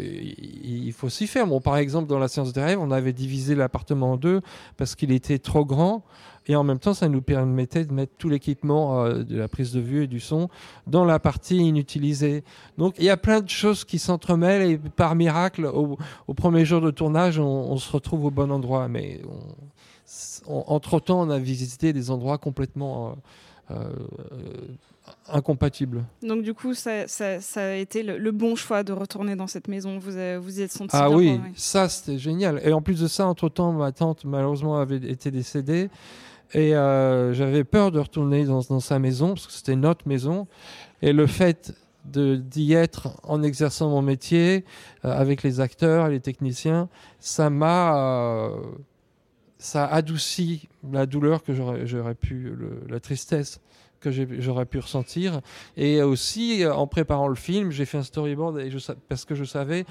il 0.63 0.91
faut 0.93 1.09
s'y 1.09 1.27
faire. 1.27 1.47
Bon, 1.47 1.61
par 1.61 1.77
exemple, 1.77 2.07
dans 2.07 2.19
la 2.19 2.27
séance 2.27 2.53
des 2.53 2.61
rêves, 2.61 2.79
on 2.79 2.91
avait 2.91 3.13
divisé 3.13 3.55
l'appartement 3.55 4.13
en 4.13 4.17
deux 4.17 4.41
parce 4.77 4.95
qu'il 4.95 5.11
était 5.11 5.39
trop 5.39 5.65
grand. 5.65 6.03
Et 6.47 6.55
en 6.57 6.63
même 6.63 6.79
temps, 6.79 6.93
ça 6.93 7.07
nous 7.07 7.21
permettait 7.21 7.85
de 7.85 7.93
mettre 7.93 8.13
tout 8.17 8.27
l'équipement 8.27 9.05
euh, 9.05 9.23
de 9.23 9.37
la 9.37 9.47
prise 9.47 9.71
de 9.71 9.79
vue 9.79 10.03
et 10.03 10.07
du 10.07 10.19
son 10.19 10.49
dans 10.87 11.05
la 11.05 11.19
partie 11.19 11.57
inutilisée. 11.57 12.43
Donc, 12.77 12.95
il 12.97 13.05
y 13.05 13.09
a 13.09 13.17
plein 13.17 13.39
de 13.39 13.49
choses 13.49 13.85
qui 13.85 13.97
s'entremêlent 13.97 14.69
et 14.69 14.77
par 14.77 15.15
miracle, 15.15 15.65
au, 15.65 15.97
premier 16.33 16.65
jour 16.65 16.81
de 16.81 16.91
tournage, 16.91 17.39
on, 17.39 17.77
se 17.77 17.89
retrouve 17.91 18.25
au 18.25 18.31
bon 18.31 18.51
endroit. 18.51 18.89
Mais 18.89 19.21
entre-temps, 20.45 21.21
on 21.21 21.29
a 21.29 21.39
visité 21.39 21.93
des 21.93 22.11
endroits 22.11 22.37
complètement 22.37 23.11
euh, 23.11 23.13
euh, 23.71 23.75
incompatibles. 25.29 26.03
Donc 26.21 26.43
du 26.43 26.53
coup, 26.53 26.73
ça, 26.73 27.07
ça- 27.07 27.39
ça 27.41 27.61
a 27.63 27.73
été 27.75 28.03
le, 28.03 28.17
le 28.17 28.31
bon 28.31 28.55
choix 28.55 28.83
de 28.83 28.93
retourner 28.93 29.35
dans 29.35 29.47
cette 29.47 29.67
maison. 29.67 29.97
Vous 29.99 30.15
avez- 30.17 30.37
vous 30.37 30.59
y 30.59 30.61
êtes 30.63 30.71
senti 30.71 30.95
Ah 30.95 31.07
bien 31.09 31.17
oui, 31.17 31.39
ça 31.55 31.89
c'était 31.89 32.17
génial. 32.17 32.61
Et 32.63 32.73
en 32.73 32.81
plus 32.81 32.99
de 33.01 33.07
ça, 33.07 33.25
entre-temps, 33.27 33.71
ma 33.73 33.91
tante 33.91 34.25
malheureusement 34.25 34.77
avait 34.77 34.97
été 34.97 35.31
décédée. 35.31 35.89
Et 36.53 36.75
euh, 36.75 37.33
j'avais 37.33 37.63
peur 37.63 37.91
de 37.91 37.99
retourner 37.99 38.45
dans, 38.45 38.61
dans 38.61 38.79
sa 38.79 38.99
maison, 38.99 39.29
parce 39.29 39.47
que 39.47 39.53
c'était 39.53 39.75
notre 39.75 40.07
maison. 40.07 40.47
Et 41.01 41.11
le 41.11 41.25
fait 41.25 41.73
d'y 42.05 42.73
être 42.73 43.09
en 43.23 43.41
exerçant 43.41 43.89
mon 43.89 44.01
métier, 44.01 44.65
euh, 45.05 45.11
avec 45.11 45.41
les 45.41 45.61
acteurs 45.61 46.07
et 46.07 46.11
les 46.11 46.19
techniciens, 46.19 46.89
ça 47.19 47.49
m'a... 47.49 47.97
euh, 47.97 48.49
ça 49.63 49.85
a 49.85 49.95
adouci 49.95 50.67
la 50.91 51.05
douleur 51.05 51.41
que 51.41 51.53
j'aurais 51.53 52.15
pu... 52.15 52.53
la 52.89 52.99
tristesse 52.99 53.61
que 54.01 54.11
j'aurais 54.41 54.65
pu 54.65 54.79
ressentir. 54.79 55.39
Et 55.77 56.01
aussi, 56.01 56.65
euh, 56.65 56.73
en 56.73 56.85
préparant 56.85 57.29
le 57.29 57.35
film, 57.35 57.71
j'ai 57.71 57.85
fait 57.85 57.97
un 57.97 58.03
storyboard 58.03 58.59
et 58.59 58.69
parce 59.07 59.23
que 59.23 59.35
je 59.35 59.45
savais 59.45 59.85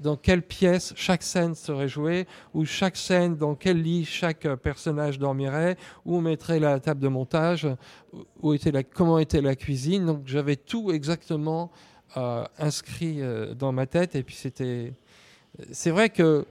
dans 0.00 0.16
quelle 0.16 0.42
pièce 0.42 0.92
chaque 0.96 1.22
scène 1.22 1.54
serait 1.54 1.86
jouée, 1.86 2.26
ou 2.52 2.64
chaque 2.64 2.96
scène, 2.96 3.36
dans 3.36 3.54
quel 3.54 3.80
lit 3.80 4.04
chaque 4.04 4.44
euh, 4.44 4.56
personnage 4.56 5.20
dormirait, 5.20 5.76
où 6.04 6.16
on 6.16 6.20
mettrait 6.20 6.58
la 6.58 6.80
table 6.80 7.00
de 7.00 7.06
montage, 7.06 7.68
comment 8.92 9.18
était 9.20 9.40
la 9.40 9.54
cuisine. 9.54 10.04
Donc 10.04 10.22
j'avais 10.26 10.56
tout 10.56 10.90
exactement 10.90 11.70
euh, 12.16 12.44
inscrit 12.58 13.20
dans 13.56 13.70
ma 13.70 13.86
tête. 13.86 14.16
Et 14.16 14.24
puis 14.24 14.34
c'était. 14.34 14.94
C'est 15.70 15.90
vrai 15.90 16.10
que 16.10 16.44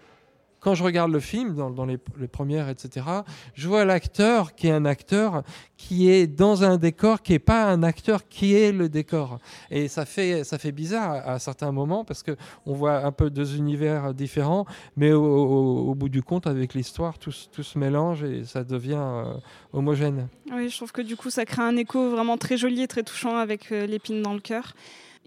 quand 0.66 0.74
je 0.74 0.84
regarde 0.84 1.12
le 1.12 1.20
film, 1.20 1.54
dans, 1.54 1.86
les, 1.86 2.00
premières, 2.28 2.70
etc., 2.70 3.06
je 3.54 3.68
vois 3.68 3.86
l'acteur 3.86 4.56
qui 4.56 4.66
est 4.66 4.72
un 4.72 4.86
acteur 4.86 5.44
qui 5.78 6.10
est 6.10 6.26
dans 6.26 6.64
un 6.64 6.78
décor 6.78 7.22
qui 7.22 7.34
n'est 7.34 7.40
pas 7.40 7.66
un 7.66 7.84
acteur 7.84 8.28
qui 8.28 8.56
est 8.56 8.72
le 8.72 8.90
décor. 8.90 9.38
Et 9.70 9.88
ça 9.88 10.06
fait, 10.06 10.44
ça 10.44 10.58
fait 10.58 10.72
bizarre 10.72 11.22
à, 11.24 11.38
certains 11.38 11.72
moments 11.72 12.04
parce 12.04 12.24
que 12.24 12.36
on 12.66 12.74
voit 12.74 13.06
un 13.06 13.12
peu 13.12 13.30
deux 13.30 13.58
univers 13.58 14.16
différents, 14.16 14.66
mais 14.98 15.14
au, 15.14 15.94
bout 15.94 16.10
du 16.10 16.24
compte, 16.24 16.48
avec 16.48 16.74
l'histoire, 16.74 17.20
tout, 17.20 17.34
tout 17.52 17.62
se 17.62 17.78
mélange 17.78 18.24
et 18.24 18.44
ça 18.44 18.64
devient 18.64 18.96
euh, 18.98 19.36
homogène. 19.72 20.30
Oui, 20.52 20.70
je 20.70 20.76
trouve 20.76 20.92
que 20.92 21.04
du 21.04 21.16
coup, 21.16 21.30
ça 21.30 21.46
crée 21.46 21.62
un 21.62 21.78
écho 21.78 22.10
vraiment 22.10 22.38
très 22.38 22.58
joli 22.58 22.82
et 22.82 22.88
très 22.88 23.04
touchant 23.04 23.38
avec 23.38 23.72
euh, 23.72 23.86
l'épine 23.86 24.24
dans 24.24 24.34
le 24.34 24.40
cœur. 24.40 24.74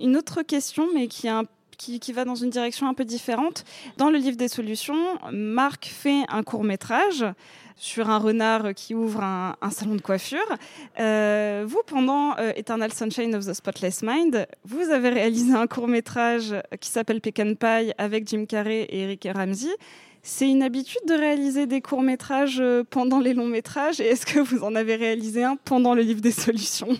Une 0.00 0.16
autre 0.16 0.42
question, 0.42 0.88
mais 0.92 1.07
qui, 1.07 1.28
est 1.28 1.30
un- 1.30 1.45
qui, 1.78 2.12
va 2.12 2.25
dans 2.25 2.35
une 2.35 2.50
direction 2.50 2.88
un 2.88 2.94
peu 2.94 3.04
différente. 3.04 3.64
Dans 3.97 4.11
le 4.11 4.18
livre 4.18 4.37
des 4.37 4.49
solutions, 4.49 5.18
Marc 5.32 5.87
fait 5.87 6.25
un 6.28 6.42
court 6.42 6.64
métrage 6.64 7.25
sur 7.76 8.11
un 8.11 8.18
renard 8.18 8.75
qui 8.75 8.94
ouvre 8.94 9.23
un, 9.23 9.54
salon 9.70 9.94
de 9.94 10.00
coiffure. 10.00 10.38
Euh, 10.99 11.64
vous, 11.66 11.80
pendant 11.87 12.37
euh, 12.38 12.52
Eternal 12.56 12.92
Sunshine 12.92 13.35
of 13.37 13.47
the 13.47 13.54
Spotless 13.54 14.02
Mind, 14.02 14.47
vous 14.64 14.90
avez 14.90 15.08
réalisé 15.11 15.54
un 15.54 15.68
court 15.68 15.87
métrage 15.87 16.54
qui 16.80 16.90
s'appelle 16.90 17.20
Pecan 17.20 17.54
Pie 17.54 17.92
avec 17.97 18.28
Jim 18.28 18.44
Carrey 18.47 18.82
et 18.90 19.02
Eric 19.02 19.28
Ramsey. 19.32 19.70
C'est 20.23 20.50
une 20.50 20.64
habitude 20.64 21.00
de 21.06 21.14
réaliser 21.14 21.66
des 21.66 21.80
courts 21.80 22.02
métrages 22.02 22.62
pendant 22.90 23.20
les 23.20 23.32
longs 23.32 23.47
métrages. 23.47 24.00
Et 24.00 24.06
est-ce 24.06 24.26
que 24.26 24.40
vous 24.40 24.64
en 24.64 24.75
avez 24.75 24.97
réalisé 24.97 25.44
un 25.44 25.56
pendant 25.56 25.94
le 25.94 26.02
livre 26.02 26.20
des 26.20 26.32
solutions? 26.32 26.99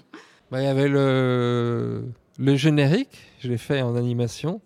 Bah, 0.52 0.62
Il 0.62 0.64
y 0.64 0.68
avait 0.68 0.88
le 0.88 2.04
générique, 2.38 3.18
je 3.40 3.49
l'ai 3.49 3.58
fait 3.58 3.82
en 3.82 3.97
animation. 3.97 4.61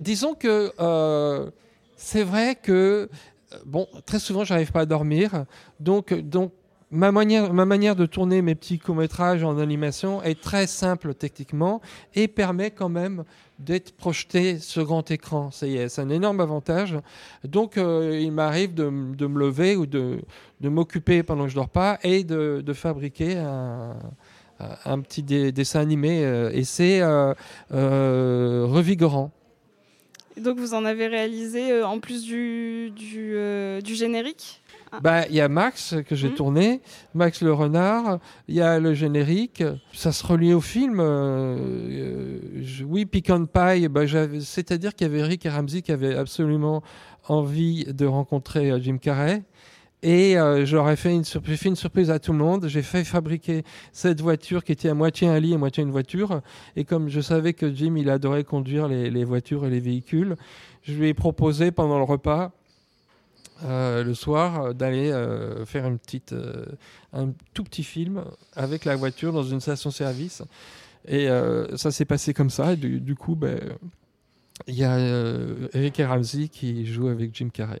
Disons 0.00 0.34
que 0.34 0.72
euh, 0.80 1.50
c'est 1.96 2.24
vrai 2.24 2.56
que, 2.56 3.08
euh, 3.52 3.56
bon, 3.66 3.86
très 4.06 4.18
souvent, 4.18 4.44
j'arrive 4.44 4.72
pas 4.72 4.80
à 4.80 4.86
dormir. 4.86 5.44
Donc, 5.80 6.12
donc 6.12 6.52
ma, 6.90 7.12
manière, 7.12 7.52
ma 7.52 7.64
manière 7.64 7.96
de 7.96 8.06
tourner 8.06 8.42
mes 8.42 8.54
petits 8.54 8.78
courts-métrages 8.78 9.44
en 9.44 9.58
animation 9.58 10.22
est 10.22 10.40
très 10.40 10.66
simple 10.66 11.14
techniquement 11.14 11.80
et 12.14 12.28
permet 12.28 12.70
quand 12.70 12.88
même 12.88 13.24
d'être 13.58 13.96
projeté 13.96 14.58
sur 14.58 14.84
grand 14.84 15.10
écran. 15.10 15.50
C'est 15.50 15.98
un 15.98 16.10
énorme 16.10 16.40
avantage. 16.40 16.98
Donc, 17.44 17.76
euh, 17.76 18.18
il 18.20 18.32
m'arrive 18.32 18.74
de, 18.74 18.88
me 18.88 19.38
lever 19.38 19.76
ou 19.76 19.86
de, 19.86 20.20
m'occuper 20.62 21.22
pendant 21.22 21.44
que 21.44 21.50
je 21.50 21.54
dors 21.54 21.68
pas 21.68 21.98
et 22.02 22.24
de, 22.24 22.72
fabriquer 22.72 23.38
un, 23.38 25.00
petit 25.00 25.22
dessin 25.22 25.80
animé. 25.80 26.24
euh, 26.24 26.50
et 26.52 26.64
c'est 26.64 27.00
euh, 27.00 27.34
euh, 27.72 28.66
revigorant. 28.68 29.30
Donc 30.40 30.58
vous 30.58 30.74
en 30.74 30.84
avez 30.84 31.06
réalisé 31.06 31.70
euh, 31.72 31.86
en 31.86 32.00
plus 32.00 32.24
du, 32.24 32.90
du, 32.90 33.32
euh, 33.36 33.80
du 33.80 33.94
générique 33.94 34.60
Bah, 35.02 35.26
il 35.28 35.34
y 35.36 35.40
a 35.40 35.48
Max 35.48 35.94
que 36.08 36.14
j'ai 36.14 36.28
Mhm. 36.28 36.34
tourné, 36.34 36.80
Max 37.14 37.40
le 37.42 37.52
renard. 37.52 38.18
Il 38.48 38.54
y 38.54 38.60
a 38.60 38.78
le 38.80 38.94
générique. 38.94 39.62
Ça 39.92 40.12
se 40.12 40.24
relie 40.26 40.52
au 40.52 40.60
film. 40.60 40.98
euh, 41.00 41.56
euh, 41.58 42.38
je- 42.62 42.84
oui, 42.84 43.04
Pecan 43.06 43.44
Pie. 43.46 43.88
Bah, 43.88 44.02
C'est-à-dire 44.40 44.94
qu'il 44.94 45.06
y 45.06 45.10
avait 45.10 45.22
Rick 45.22 45.46
et 45.46 45.50
Ramsey 45.50 45.82
qui 45.82 45.92
avaient 45.92 46.14
absolument 46.16 46.82
envie 47.28 47.84
de 47.86 48.06
rencontrer 48.06 48.72
Jim 48.82 48.98
Carrey. 48.98 49.42
Et 50.04 50.36
euh, 50.36 50.66
j'aurais 50.66 50.96
fait 50.96 51.14
une, 51.14 51.24
surprise, 51.24 52.10
à 52.10 52.18
tout 52.18 52.32
le 52.32 52.38
monde. 52.38 52.68
J'ai 52.68 52.82
fait 52.82 53.04
fabriquer 53.04 53.64
cette 53.90 54.20
voiture 54.20 54.62
qui 54.62 54.72
était 54.72 54.90
à 54.90 54.94
moitié 54.94 55.28
un 55.28 55.40
lit, 55.40 55.54
à 55.54 55.58
moitié 55.58 55.82
une 55.82 55.90
voiture. 55.90 56.42
Et 56.76 56.84
comme 56.84 57.08
je 57.08 57.22
savais 57.22 57.54
que 57.54 57.74
Jim, 57.74 57.94
il 57.96 58.10
adorait 58.10 58.44
conduire 58.44 58.86
les, 58.86 59.24
voitures 59.24 59.64
et 59.64 59.70
les 59.70 59.80
véhicules, 59.80 60.36
je 60.82 60.92
lui 60.92 61.08
ai 61.08 61.14
proposé 61.14 61.70
pendant 61.70 61.96
le 61.96 62.04
repas 62.04 62.52
euh, 63.64 64.04
le 64.04 64.12
soir 64.12 64.60
euh, 64.60 64.72
d'aller 64.74 65.10
faire 65.64 65.86
une 65.86 65.98
petite, 65.98 66.34
un 67.14 67.30
tout 67.54 67.64
petit 67.64 67.84
film 67.84 68.24
avec 68.56 68.84
la 68.84 68.96
voiture 68.96 69.32
dans 69.32 69.42
une 69.42 69.60
station-service. 69.60 70.42
Et 71.08 71.28
ça 71.76 71.90
s'est 71.90 72.04
passé 72.04 72.34
comme 72.34 72.50
ça. 72.50 72.74
Et 72.74 72.76
du, 72.76 73.14
coup, 73.14 73.36
ben, 73.36 73.58
il 74.66 74.74
y 74.74 74.84
a 74.84 74.98
Eric 75.72 75.98
et 75.98 76.04
Ramsey 76.04 76.48
qui 76.48 76.84
joue 76.84 77.08
avec 77.08 77.34
Jim 77.34 77.48
Carrey. 77.50 77.80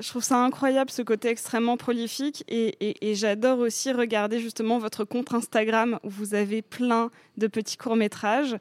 Je 0.00 0.08
trouve 0.08 0.22
ça 0.24 0.36
incroyable 0.36 0.90
ce 0.90 1.02
côté 1.02 1.28
extrêmement 1.28 1.76
prolifique 1.76 2.44
et, 2.48 2.74
j'adore 3.14 3.58
aussi 3.58 3.92
regarder 3.92 4.38
justement 4.40 4.78
votre 4.78 5.04
compte 5.04 5.32
Instagram 5.34 5.98
où 6.04 6.10
vous 6.10 6.34
avez 6.34 6.62
plein 6.62 7.10
de 7.36 7.46
petits 7.46 7.76
courts-métrages. 7.76 8.56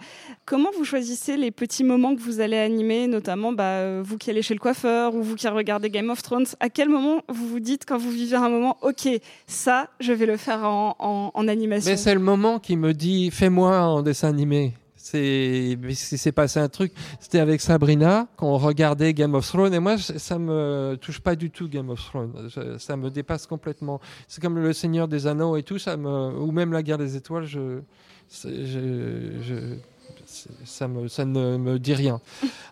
Comment 0.46 0.70
vous 0.78 0.86
choisissez 0.86 1.38
les 1.38 1.52
petits 1.52 1.84
moments 1.84 2.16
que 2.16 2.22
vous 2.22 2.40
allez 2.40 2.58
animer, 2.58 3.08
notamment 3.08 3.52
bah, 3.52 3.64
euh, 3.64 4.02
vous 4.04 4.18
qui 4.18 4.30
allez 4.30 4.42
chez 4.42 4.54
le 4.54 4.60
coiffeur 4.60 5.16
ou 5.16 5.22
vous 5.22 5.36
qui 5.36 5.48
regardez 5.48 5.90
Game 5.90 6.10
of 6.10 6.22
Thrones? 6.22 6.46
À 6.60 6.70
quel 6.70 6.90
moment 6.90 7.22
vous 7.30 7.48
vous 7.48 7.60
dites 7.60 7.86
quand 7.86 7.98
vous 7.98 8.12
vivez 8.12 8.36
un 8.38 8.50
moment, 8.50 8.78
ok, 8.82 9.08
ça, 9.48 9.90
je 10.00 10.14
vais 10.14 10.26
le 10.26 10.38
faire 10.38 10.64
en, 10.66 10.96
en- 11.00 11.32
en 11.34 11.48
animation? 11.48 11.92
Mais 11.92 11.98
c'est 11.98 12.14
le 12.14 12.20
moment 12.20 12.60
qui 12.60 12.76
me 12.78 12.94
dit 12.94 13.32
fais-moi 13.32 13.80
en 13.80 14.02
dessin 14.02 14.30
animé. 14.30 14.74
C'est 15.12 15.78
c'est 15.96 16.32
passé 16.32 16.60
un 16.60 16.70
truc. 16.70 16.94
C'était 17.20 17.40
avec 17.40 17.62
Sabrina 17.62 18.28
quand 18.38 18.48
on 18.48 18.58
regardait 18.58 19.14
Game 19.16 19.34
of 19.34 19.48
Thrones 19.48 19.74
et 19.74 19.80
moi 19.80 19.98
ça 19.98 20.38
me 20.38 20.98
touche 21.02 21.20
pas 21.20 21.36
du 21.36 21.50
tout 21.50 21.68
Game 21.68 21.90
of 21.90 22.00
Thrones. 22.06 22.34
Ça 22.78 22.96
me 22.96 23.10
dépasse 23.10 23.48
complètement. 23.48 24.00
C'est 24.28 24.40
comme 24.42 24.60
le 24.60 24.72
Seigneur 24.72 25.08
des 25.08 25.26
Anneaux 25.26 25.58
et 25.58 25.64
tout 25.64 25.80
ça 25.80 25.98
me 25.98 26.10
ou 26.40 26.52
même 26.52 26.72
la 26.74 26.84
Guerre 26.84 27.00
des 27.00 27.16
Étoiles. 27.16 27.46
Je, 27.46 27.80
je- 28.44 29.76
ça 30.66 30.88
me 30.88 31.08
ça 31.08 31.26
ne 31.26 31.58
me 31.58 31.80
dit 31.80 31.94
rien. 31.96 32.22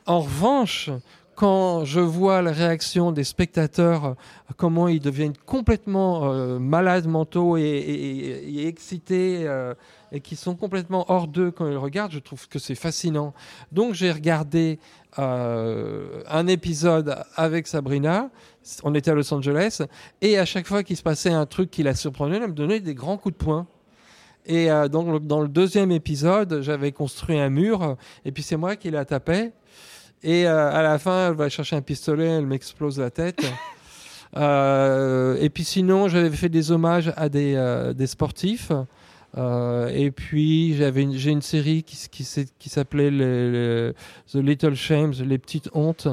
En 0.06 0.20
revanche. 0.22 0.91
Quand 1.38 1.86
je 1.86 2.00
vois 2.00 2.41
la 2.41 2.51
réaction 2.51 3.12
des 3.12 3.24
spectateurs, 3.24 4.15
comment 4.56 4.88
ils 4.88 5.00
deviennent 5.00 5.38
complètement 5.46 6.34
euh, 6.34 6.58
malades 6.58 7.06
mentaux 7.06 7.58
et, 7.58 8.65
excités, 8.65 9.44
euh, 9.48 9.75
et 10.12 10.20
qui 10.20 10.36
sont 10.36 10.56
complètement 10.56 11.06
hors 11.12 11.27
d'eux 11.27 11.51
quand 11.51 11.70
ils 11.70 11.77
regardent, 11.77 12.12
je 12.12 12.17
trouve 12.17 12.48
que 12.48 12.58
c'est 12.58 12.74
fascinant. 12.74 13.36
Donc 13.72 13.94
j'ai 13.94 14.12
regardé 14.12 14.79
euh, 15.20 16.24
un 16.27 16.48
épisode 16.48 17.15
avec 17.36 17.67
Sabrina, 17.67 18.32
on 18.82 18.96
était 18.96 19.12
à 19.12 19.13
Los 19.13 19.32
Angeles, 19.32 19.84
et 20.22 20.39
à 20.39 20.46
chaque 20.46 20.65
fois 20.65 20.82
qu'il 20.82 20.98
se 20.98 21.03
passait 21.03 21.29
un 21.29 21.46
truc 21.46 21.70
qui 21.70 21.84
la 21.84 21.94
surprenait, 21.94 22.38
elle 22.38 22.48
me 22.48 22.53
donnait 22.53 22.79
des 22.79 22.96
grands 22.96 23.17
coups 23.17 23.38
de 23.38 23.44
poing. 23.44 23.67
Et 24.48 24.70
dans 24.89 25.41
le 25.41 25.48
deuxième 25.50 25.91
épisode, 25.91 26.62
j'avais 26.62 26.94
construit 26.94 27.38
un 27.38 27.50
mur, 27.50 27.96
et 28.25 28.32
puis 28.32 28.41
c'est 28.41 28.58
moi 28.58 28.75
qui 28.75 28.89
la 28.89 29.06
tapais. 29.06 29.51
Et 30.24 30.48
euh, 30.48 30.72
à 30.72 30.82
la 30.82 30.98
fin, 31.00 31.30
elle 31.30 31.36
va 31.36 31.50
chercher 31.50 31.76
un 31.76 31.82
pistolet, 31.82 32.26
elle 32.28 32.46
m'explose 32.48 33.00
la 33.00 33.10
tête. 33.12 33.40
Euh, 34.36 35.38
et 35.40 35.50
puis 35.50 35.64
sinon, 35.64 36.10
j'avais 36.10 36.30
fait 36.36 36.50
des 36.50 36.72
hommages 36.72 37.14
à 37.16 37.30
des, 37.30 37.54
euh, 37.56 37.94
des 37.94 38.08
sportifs. 38.08 38.72
Et 39.38 40.12
puis 40.12 40.76
j'avais 40.76 41.04
une- 41.04 41.14
j'ai 41.14 41.32
une 41.32 41.42
série 41.42 41.84
qui, 41.84 42.24
s'appelait 42.70 43.10
les- 43.10 43.52
les- 43.52 43.94
The 44.32 44.36
Little 44.36 44.76
Shames, 44.76 45.14
les 45.26 45.38
petites 45.38 45.70
hontes. 45.74 46.08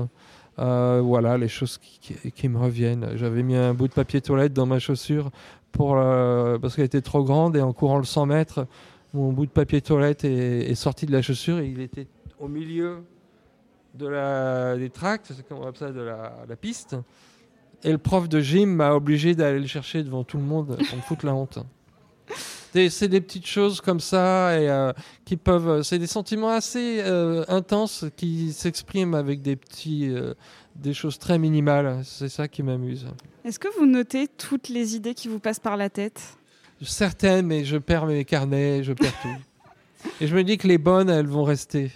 Voilà 0.56 1.36
les 1.36 1.48
choses 1.48 1.78
qui, 1.78 2.48
me 2.48 2.58
reviennent. 2.58 3.10
J'avais 3.16 3.42
mis 3.42 3.56
un 3.56 3.74
bout 3.74 3.88
de 3.88 3.92
papier 3.94 4.20
toilette 4.20 4.52
dans 4.52 4.66
ma 4.66 4.78
chaussure 4.78 5.30
pour, 5.72 5.94
parce 5.96 6.76
qu'elle 6.76 6.84
était 6.84 7.02
trop 7.02 7.24
grande 7.24 7.56
et 7.56 7.62
en 7.62 7.72
courant 7.72 7.98
le 7.98 8.04
100 8.04 8.26
mètres, 8.26 8.66
mon 9.12 9.32
bout 9.32 9.46
de 9.46 9.50
papier 9.50 9.80
toilette 9.80 10.24
est, 10.24 10.70
est 10.70 10.74
sorti 10.76 11.04
de 11.04 11.12
la 11.12 11.20
chaussure 11.20 11.58
et 11.58 11.66
il 11.66 11.80
était 11.80 12.06
au 12.38 12.46
milieu 12.48 12.98
de 13.94 14.06
la, 14.08 14.76
des 14.76 14.90
tracts, 14.90 15.32
c'est 15.36 15.46
comme 15.46 15.58
on 15.58 15.62
appelle 15.66 15.78
ça, 15.88 15.92
de 15.92 16.00
la, 16.00 16.32
la 16.48 16.56
piste. 16.56 16.96
Et 17.82 17.92
le 17.92 17.98
prof 17.98 18.28
de 18.28 18.40
gym 18.40 18.74
m'a 18.74 18.92
obligé 18.94 19.34
d'aller 19.34 19.60
le 19.60 19.66
chercher 19.66 20.02
devant 20.02 20.24
tout 20.24 20.36
le 20.38 20.42
monde 20.42 20.76
pour 20.88 20.96
me 20.96 21.02
foutre 21.02 21.26
la 21.26 21.34
honte. 21.34 21.58
C'est- 22.72 22.90
C'est 22.90 23.08
des 23.08 23.20
petites 23.20 23.46
choses 23.46 23.80
comme 23.80 24.00
ça 24.00 24.58
et 24.60 24.68
euh, 24.68 24.92
qui 25.24 25.36
peuvent. 25.36 25.82
C'est 25.82 25.98
des 26.00 26.08
sentiments 26.08 26.48
assez 26.50 27.00
euh, 27.02 27.44
intenses 27.48 28.04
qui 28.16 28.52
s'expriment 28.52 29.14
avec 29.14 29.42
des 29.42 29.54
petits, 29.54 30.08
euh, 30.10 30.34
des 30.74 30.92
choses 30.92 31.18
très 31.20 31.38
minimales. 31.38 32.00
C'est 32.04 32.28
ça 32.28 32.48
qui 32.48 32.62
m'amuse. 32.64 33.06
Est-ce 33.44 33.60
que 33.60 33.68
vous 33.78 33.86
notez 33.86 34.26
toutes 34.26 34.70
les 34.70 34.96
idées 34.96 35.14
qui 35.14 35.28
vous 35.28 35.38
passent 35.38 35.60
par 35.60 35.76
la 35.76 35.88
tête? 35.88 36.20
Certaines, 36.82 37.46
mais 37.46 37.64
je 37.64 37.76
perds 37.76 38.06
mes 38.06 38.24
carnets, 38.24 38.82
je 38.82 38.92
perds 38.92 39.14
tout. 39.22 40.08
Et 40.20 40.26
je 40.26 40.34
me 40.34 40.42
dis 40.42 40.58
que 40.58 40.66
les 40.66 40.78
bonnes, 40.78 41.08
elles 41.10 41.26
vont 41.28 41.44
rester. 41.44 41.92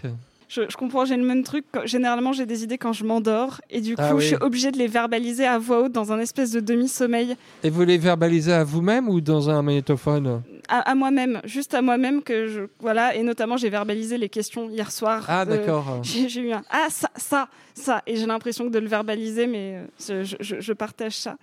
Je, 0.48 0.62
je 0.68 0.76
comprends, 0.76 1.04
j'ai 1.04 1.16
le 1.16 1.24
même 1.24 1.42
truc. 1.42 1.64
Généralement, 1.84 2.32
j'ai 2.32 2.46
des 2.46 2.64
idées 2.64 2.78
quand 2.78 2.92
je 2.92 3.04
m'endors 3.04 3.60
et 3.70 3.80
du 3.80 3.94
coup, 3.94 4.02
Ah 4.04 4.14
oui. 4.14 4.22
je 4.22 4.26
suis 4.28 4.36
obligée 4.40 4.70
de 4.70 4.78
les 4.78 4.86
verbaliser 4.86 5.46
à 5.46 5.58
voix 5.58 5.82
haute 5.82 5.92
dans 5.92 6.12
un 6.12 6.18
espèce 6.20 6.50
de 6.52 6.60
demi-sommeil 6.60 7.36
Et 7.62 7.70
vous 7.70 7.84
les 7.84 7.98
verbalisez 7.98 8.52
à 8.52 8.64
vous-même 8.64 9.08
ou 9.08 9.20
dans 9.20 9.50
un 9.50 9.60
magnétophone? 9.62 10.42
À, 10.68 10.90
à 10.90 10.94
moi-même, 10.94 11.40
juste 11.44 11.74
à 11.74 11.82
moi-même 11.82 12.22
que 12.22 12.46
je 12.46 12.60
voilà. 12.80 13.14
Et 13.14 13.22
notamment, 13.22 13.56
j'ai 13.56 13.70
verbalisé 13.70 14.18
les 14.18 14.28
questions 14.28 14.68
hier 14.70 14.90
soir. 14.92 15.24
Ah, 15.28 15.42
Euh, 15.42 15.44
d'accord. 15.44 16.00
j'ai 16.02 16.40
eu 16.40 16.52
un 16.52 16.62
ah 16.70 16.88
ça 16.90 17.10
ça 17.16 17.48
ça 17.74 18.02
et 18.06 18.16
j'ai 18.16 18.26
l'impression 18.26 18.64
que 18.66 18.70
de 18.70 18.78
le 18.78 18.86
verbaliser, 18.88 19.46
mais 19.46 19.82
euh, 20.10 20.24
je, 20.24 20.36
je- 20.40 20.60
je 20.60 20.72
partage 20.72 21.16
ça. 21.16 21.36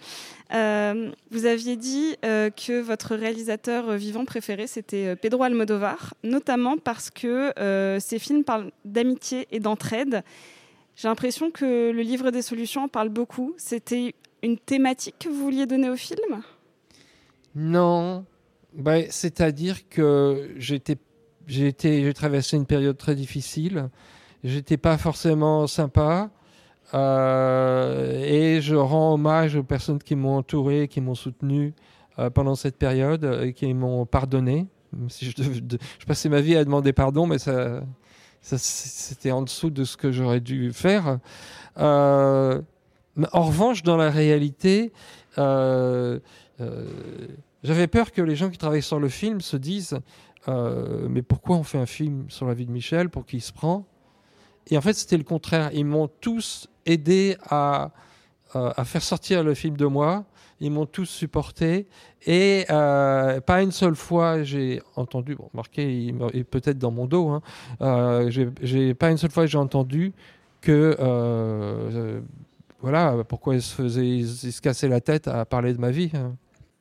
Euh, 0.54 1.10
vous 1.32 1.46
aviez 1.46 1.76
dit 1.76 2.16
euh, 2.24 2.50
que 2.52 2.80
votre 2.82 3.16
réalisateur 3.16 3.92
vivant 3.94 4.26
préféré 4.26 4.68
c'était 4.68 5.16
Pedro 5.16 5.44
Almodovar, 5.44 6.14
notamment 6.24 6.78
parce 6.78 7.10
que 7.10 7.52
ses 8.00 8.20
films 8.20 8.44
parlent 8.44 8.72
d'amitié 8.86 9.48
et 9.52 9.60
d'entraide. 9.60 10.24
J'ai 10.98 11.08
l'impression 11.10 11.52
que 11.52 11.92
le 11.92 12.02
livre 12.02 12.32
des 12.32 12.42
solutions 12.42 12.84
en 12.84 12.88
parle 12.88 13.10
beaucoup. 13.10 13.54
C'était 13.58 14.16
une 14.44 14.58
thématique 14.58 15.16
que 15.20 15.28
vous 15.30 15.42
vouliez 15.44 15.66
donner 15.66 15.90
au 15.90 15.96
film? 15.98 16.42
Non. 17.56 18.26
Ben, 18.78 19.06
C'est-à-dire 19.10 19.88
que 19.90 20.50
j'ai 21.48 22.14
traversé 22.14 22.58
une 22.58 22.66
période 22.66 22.98
très 22.98 23.16
difficile. 23.16 23.90
J'étais 24.44 24.78
pas 24.78 24.98
forcément 24.98 25.66
sympa. 25.68 26.30
Euh, 26.94 28.24
et 28.24 28.62
je 28.62 28.76
rends 28.76 29.16
hommage 29.16 29.56
aux 29.56 29.64
personnes 29.64 29.98
qui 30.00 30.16
m'ont 30.16 30.38
entouré, 30.38 30.88
qui 30.88 31.02
m'ont 31.02 31.16
soutenu 31.16 31.74
euh, 32.20 32.30
pendant 32.30 32.54
cette 32.56 32.78
période 32.78 33.40
et 33.44 33.54
qui 33.54 33.74
m'ont 33.74 34.06
pardonné. 34.06 34.68
Si 35.10 35.26
je, 35.26 35.34
passais 36.06 36.30
ma 36.30 36.42
vie 36.42 36.56
à 36.56 36.64
demander 36.64 36.94
pardon, 36.94 37.28
mais 37.28 37.40
ça, 37.40 37.82
c'était 38.42 39.32
en 39.32 39.42
dessous 39.42 39.72
de 39.72 39.84
ce 39.84 39.98
que 39.98 40.12
j'aurais 40.12 40.40
dû 40.40 40.72
faire. 40.72 41.20
Euh, 41.78 42.62
en 43.32 43.42
revanche, 43.42 43.84
dans 43.84 43.98
la 43.98 44.10
réalité, 44.12 44.94
j'avais 47.66 47.88
peur 47.88 48.12
que 48.12 48.22
les 48.22 48.36
gens 48.36 48.50
qui 48.50 48.58
travaillent 48.58 48.82
sur 48.82 49.00
le 49.00 49.10
film 49.10 49.42
se 49.42 49.58
disent 49.58 50.00
euh, 50.48 51.08
Mais 51.10 51.22
pourquoi 51.22 51.58
on 51.58 51.64
fait 51.64 51.78
un 51.80 51.86
film 51.86 52.26
sur 52.30 52.48
la 52.48 52.54
vie 52.54 52.66
de 52.66 52.72
Michel 52.72 53.10
Pour 53.10 53.26
qui 53.26 53.38
il 53.38 53.42
se 53.42 53.52
prend? 53.54 53.86
Et 54.68 54.78
en 54.78 54.82
fait, 54.82 54.94
c'était 54.94 55.18
le 55.18 55.24
contraire. 55.24 55.70
Ils 55.74 55.86
m'ont 55.86 56.08
tous 56.08 56.68
aidé 56.86 57.36
à, 57.50 57.92
euh, 58.56 58.72
à 58.76 58.86
faire 58.86 59.02
sortir 59.04 59.44
le 59.44 59.54
film 59.54 59.76
de 59.78 59.86
moi. 59.86 60.26
Ils 60.60 60.72
m'ont 60.72 60.86
tous 60.86 61.06
supporté. 61.06 61.86
Et 62.26 62.66
euh, 62.70 63.42
pas 63.42 63.62
une 63.62 63.72
seule 63.72 63.96
fois, 63.96 64.42
j'ai 64.44 64.82
entendu, 64.96 65.36
bon, 65.36 65.50
marqué 65.54 65.84
il 66.08 66.16
il- 66.34 66.46
peut-être 66.46 66.78
dans 66.78 66.92
mon 66.92 67.06
dos, 67.08 67.28
hein, 67.30 68.30
j'ai- 68.30 68.94
pas 68.94 69.12
une 69.12 69.18
seule 69.18 69.32
fois 69.32 69.46
j'ai 69.48 69.58
entendu 69.58 70.14
que. 70.62 70.96
voilà, 72.82 73.24
pourquoi 73.28 73.56
ils 73.56 73.62
se, 73.62 73.74
faisaient, 73.76 74.24
se 74.52 74.62
cassaient 74.62 74.88
la 74.88 75.02
tête 75.02 75.28
à 75.28 75.46
parler 75.46 75.74
de 75.74 75.80
ma 75.80 75.92
vie. 75.92 76.12
hein. 76.14 76.36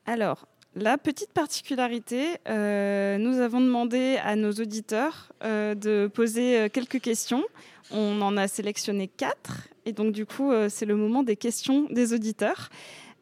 Alors, 0.06 0.46
la 0.76 0.98
petite 0.98 1.32
particularité, 1.32 2.38
euh, 2.48 3.16
nous 3.18 3.38
avons 3.38 3.60
demandé 3.60 4.18
à 4.24 4.34
nos 4.34 4.50
auditeurs 4.52 5.32
euh, 5.44 5.74
de 5.74 6.10
poser 6.12 6.58
euh, 6.58 6.68
quelques 6.68 7.00
questions. 7.00 7.44
On 7.92 8.20
en 8.22 8.36
a 8.36 8.48
sélectionné 8.48 9.08
quatre. 9.08 9.68
Et 9.86 9.92
donc, 9.92 10.12
du 10.12 10.26
coup, 10.26 10.50
c'est 10.70 10.86
le 10.86 10.96
moment 10.96 11.22
des 11.22 11.36
questions 11.36 11.86
des 11.90 12.14
auditeurs. 12.14 12.70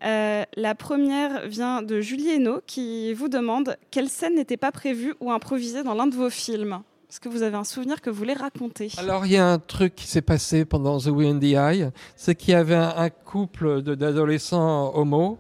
La 0.01 0.75
première 0.79 1.49
vient 1.49 1.83
de 1.83 2.01
Julie 2.01 2.29
Hainaut 2.29 2.61
qui 2.65 3.12
vous 3.15 3.29
demande 3.29 3.77
quelle 3.91 4.09
scène 4.09 4.37
n'était 4.37 4.57
pas 4.57 4.71
prévue 4.71 5.15
ou 5.21 5.33
improvisée 5.33 5.83
dans 5.83 5.95
l'un 5.95 6.07
de 6.07 6.15
vos 6.15 6.31
films? 6.31 6.83
Est-ce 7.11 7.19
que 7.19 7.29
vous 7.29 7.43
avez 7.43 7.57
un 7.57 7.65
souvenir 7.65 8.01
que 8.01 8.09
vous 8.09 8.17
voulez 8.17 8.33
raconter? 8.33 8.91
Alors, 8.97 9.27
il 9.27 9.33
y 9.33 9.37
a 9.37 9.47
un 9.47 9.59
truc 9.59 9.97
qui 9.97 10.07
s'est 10.07 10.23
passé 10.23 10.65
pendant 10.65 10.99
The 10.99 11.09
Way 11.09 11.27
and 11.33 11.41
the 11.41 11.55
Eye, 11.55 11.91
c'est 12.15 12.37
qu'il 12.37 12.53
y 12.53 12.55
avait 12.55 12.75
un, 12.77 13.11
couple 13.11 13.83
d'adolescents 13.83 14.97
homo, 14.97 15.38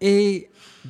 et 0.00 0.48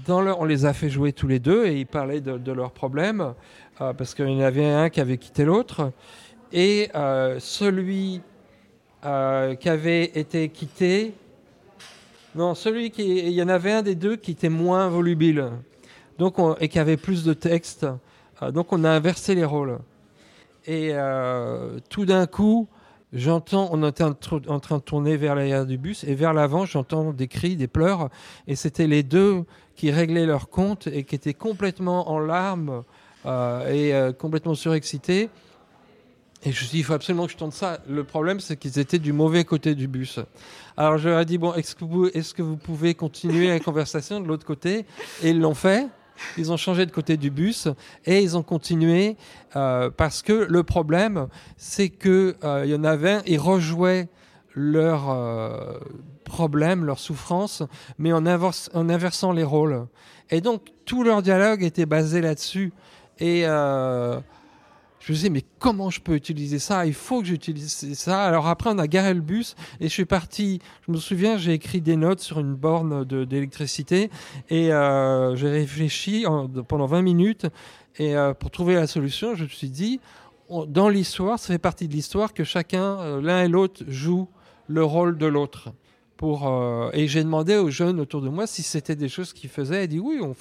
on 0.08 0.44
les 0.44 0.64
a 0.64 0.72
fait 0.72 0.88
jouer 0.88 1.12
tous 1.12 1.26
les 1.26 1.38
deux, 1.38 1.66
et 1.66 1.80
ils 1.80 1.86
parlaient 1.86 2.20
de, 2.20 2.52
leurs 2.52 2.72
problèmes, 2.72 3.34
euh, 3.80 3.92
parce 3.92 4.14
qu'il 4.14 4.28
y 4.28 4.36
en 4.36 4.40
avait 4.40 4.66
un 4.66 4.88
qui 4.88 5.00
avait 5.00 5.18
quitté 5.18 5.44
l'autre, 5.44 5.92
et 6.52 6.90
euh, 6.94 7.38
celui 7.40 8.22
euh, 9.04 9.54
qui 9.54 9.68
avait 9.68 10.04
été 10.04 10.48
quitté, 10.48 11.14
non, 12.34 12.54
celui 12.54 12.90
qui, 12.90 13.18
il 13.18 13.32
y 13.32 13.42
en 13.42 13.48
avait 13.48 13.72
un 13.72 13.82
des 13.82 13.94
deux 13.94 14.16
qui 14.16 14.32
était 14.32 14.48
moins 14.48 14.88
volubile, 14.88 15.50
donc 16.18 16.38
on- 16.38 16.54
et 16.56 16.68
qui 16.68 16.78
avait 16.78 16.96
plus 16.96 17.24
de 17.24 17.32
texte, 17.32 17.86
donc 18.52 18.72
on 18.72 18.84
a 18.84 18.90
inversé 18.90 19.34
les 19.34 19.44
rôles. 19.44 19.78
Et 20.66 20.92
tout 21.88 22.04
d'un 22.04 22.26
coup, 22.26 22.68
j'entends, 23.12 23.68
on 23.72 23.86
était 23.88 24.04
en, 24.04 24.12
tr- 24.12 24.48
en 24.48 24.60
train 24.60 24.78
de 24.78 24.82
tourner 24.82 25.16
vers 25.16 25.34
l'arrière 25.34 25.66
du 25.66 25.78
bus, 25.78 26.04
et 26.04 26.14
vers 26.14 26.32
l'avant, 26.32 26.64
j'entends 26.64 27.12
des 27.12 27.28
cris, 27.28 27.56
des 27.56 27.68
pleurs, 27.68 28.08
et 28.46 28.56
c'était 28.56 28.86
les 28.86 29.02
deux 29.02 29.44
qui 29.76 29.90
réglaient 29.90 30.26
leur 30.26 30.48
compte 30.48 30.86
et 30.86 31.04
qui 31.04 31.14
étaient 31.14 31.34
complètement 31.34 32.10
en 32.10 32.18
larmes 32.18 32.84
euh, 33.26 33.72
et 33.72 33.94
euh, 33.94 34.12
complètement 34.12 34.54
surexcités. 34.54 35.30
Et 36.42 36.44
je 36.44 36.48
me 36.48 36.54
suis 36.54 36.68
dit, 36.68 36.78
il 36.78 36.84
faut 36.84 36.94
absolument 36.94 37.26
que 37.26 37.32
je 37.32 37.36
tente 37.36 37.52
ça. 37.52 37.80
Le 37.86 38.02
problème, 38.02 38.40
c'est 38.40 38.56
qu'ils 38.56 38.78
étaient 38.78 38.98
du 38.98 39.12
mauvais 39.12 39.44
côté 39.44 39.74
du 39.74 39.88
bus. 39.88 40.20
Alors 40.76 40.96
je 40.96 41.10
leur 41.10 41.20
ai 41.20 41.26
dit, 41.26 41.36
bon, 41.36 41.52
est-ce 41.52 41.74
que 41.74 42.16
est-ce 42.16 42.32
que 42.32 42.40
vous 42.40 42.56
pouvez 42.56 42.94
continuer 42.94 43.48
la 43.48 43.60
conversation 43.60 44.20
de 44.20 44.26
l'autre 44.26 44.46
côté? 44.46 44.86
Et 45.22 45.30
ils 45.30 45.40
l'ont 45.40 45.54
fait. 45.54 45.86
Ils 46.36 46.52
ont 46.52 46.56
changé 46.56 46.86
de 46.86 46.90
côté 46.90 47.16
du 47.16 47.30
bus 47.30 47.68
et 48.04 48.20
ils 48.20 48.36
ont 48.36 48.42
continué 48.42 49.16
euh, 49.56 49.90
parce 49.90 50.22
que 50.22 50.32
le 50.32 50.62
problème, 50.62 51.28
c'est 51.56 51.88
que 51.88 52.36
euh, 52.44 52.62
il 52.64 52.70
y 52.70 52.74
en 52.74 52.84
avait 52.84 53.12
un, 53.12 53.22
ils 53.26 53.38
rejouaient 53.38 54.08
leurs 54.54 55.10
euh, 55.10 55.78
problèmes, 56.24 56.84
leurs 56.84 56.98
souffrances, 56.98 57.62
mais 57.98 58.12
en, 58.12 58.24
en 58.26 58.88
inversant 58.88 59.32
les 59.32 59.44
rôles. 59.44 59.86
Et 60.30 60.40
donc 60.40 60.62
tout 60.84 61.02
leur 61.02 61.22
dialogue 61.22 61.62
était 61.62 61.86
basé 61.86 62.20
là-dessus. 62.20 62.72
Et 63.18 63.42
euh, 63.44 64.18
je 65.00 65.12
me 65.12 65.16
disais, 65.16 65.30
mais 65.30 65.42
comment 65.58 65.88
je 65.88 66.00
peux 66.00 66.14
utiliser 66.14 66.58
ça? 66.58 66.84
Il 66.84 66.92
faut 66.92 67.20
que 67.22 67.26
j'utilise 67.26 67.94
ça. 67.94 68.22
Alors 68.22 68.46
après, 68.48 68.68
on 68.70 68.78
a 68.78 68.86
garé 68.86 69.14
le 69.14 69.22
bus 69.22 69.56
et 69.80 69.84
je 69.84 69.92
suis 69.92 70.04
parti. 70.04 70.60
Je 70.86 70.92
me 70.92 70.98
souviens, 70.98 71.38
j'ai 71.38 71.54
écrit 71.54 71.80
des 71.80 71.96
notes 71.96 72.20
sur 72.20 72.38
une 72.38 72.54
borne 72.54 73.04
d'électricité 73.04 74.10
et 74.50 74.72
euh, 74.72 75.34
j'ai 75.36 75.48
réfléchi 75.48 76.26
pendant 76.68 76.86
20 76.86 77.00
minutes. 77.00 77.46
Et 77.96 78.14
euh, 78.14 78.34
pour 78.34 78.50
trouver 78.50 78.74
la 78.74 78.86
solution, 78.86 79.34
je 79.34 79.44
me 79.44 79.48
suis 79.48 79.70
dit, 79.70 80.00
dans 80.68 80.90
l'histoire, 80.90 81.38
ça 81.38 81.54
fait 81.54 81.58
partie 81.58 81.88
de 81.88 81.94
l'histoire 81.94 82.34
que 82.34 82.44
chacun, 82.44 82.98
euh, 83.00 83.22
l'un 83.22 83.44
et 83.44 83.48
l'autre, 83.48 83.82
joue 83.88 84.28
le 84.66 84.84
rôle 84.84 85.16
de 85.16 85.26
l'autre. 85.26 85.70
Euh, 86.22 86.90
et 86.92 87.08
j'ai 87.08 87.22
demandé 87.22 87.56
aux 87.56 87.70
jeunes 87.70 88.00
autour 88.00 88.20
de 88.20 88.28
moi 88.28 88.46
si 88.46 88.62
c'était 88.62 88.96
des 88.96 89.08
choses 89.08 89.32
qu'ils 89.32 89.50
faisaient. 89.50 89.84
Ils 89.84 89.88
dit 89.88 89.98
oui, 89.98 90.20
on 90.20 90.34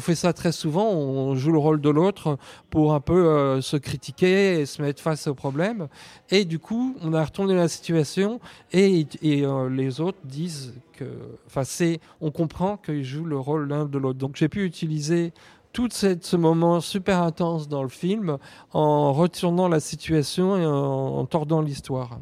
fait, 0.00 0.14
ça 0.14 0.32
très 0.32 0.52
souvent. 0.52 0.90
On 0.90 1.34
joue 1.34 1.52
le 1.52 1.58
rôle 1.58 1.80
de 1.80 1.90
l'autre 1.90 2.38
pour 2.70 2.94
un 2.94 3.00
peu 3.00 3.26
euh, 3.26 3.60
se 3.60 3.76
critiquer 3.76 4.60
et 4.60 4.66
se 4.66 4.82
mettre 4.82 5.02
face 5.02 5.26
aux 5.26 5.34
problèmes. 5.34 5.88
Et 6.30 6.44
du 6.44 6.58
coup, 6.58 6.96
on 7.02 7.12
a 7.14 7.24
retourné 7.24 7.54
la 7.54 7.68
situation 7.68 8.40
et, 8.72 9.06
euh, 9.24 9.68
les 9.68 10.00
autres 10.00 10.18
disent 10.24 10.74
que, 10.92 11.04
enfin, 11.46 11.64
c'est, 11.64 12.00
on 12.20 12.30
comprend 12.30 12.76
qu'ils 12.76 13.04
jouent 13.04 13.24
le 13.24 13.38
rôle 13.38 13.68
l'un 13.68 13.84
de 13.84 13.98
l'autre. 13.98 14.18
Donc 14.18 14.36
j'ai 14.36 14.48
pu 14.48 14.64
utiliser 14.64 15.32
tout 15.72 15.88
ce 15.90 16.36
moment 16.36 16.80
super 16.80 17.22
intense 17.22 17.68
dans 17.68 17.82
le 17.82 17.90
film 17.90 18.38
en 18.72 19.12
retournant 19.12 19.68
la 19.68 19.80
situation 19.80 20.56
et 20.56 20.64
en 20.64 21.26
tordant 21.26 21.60
l'histoire. 21.60 22.18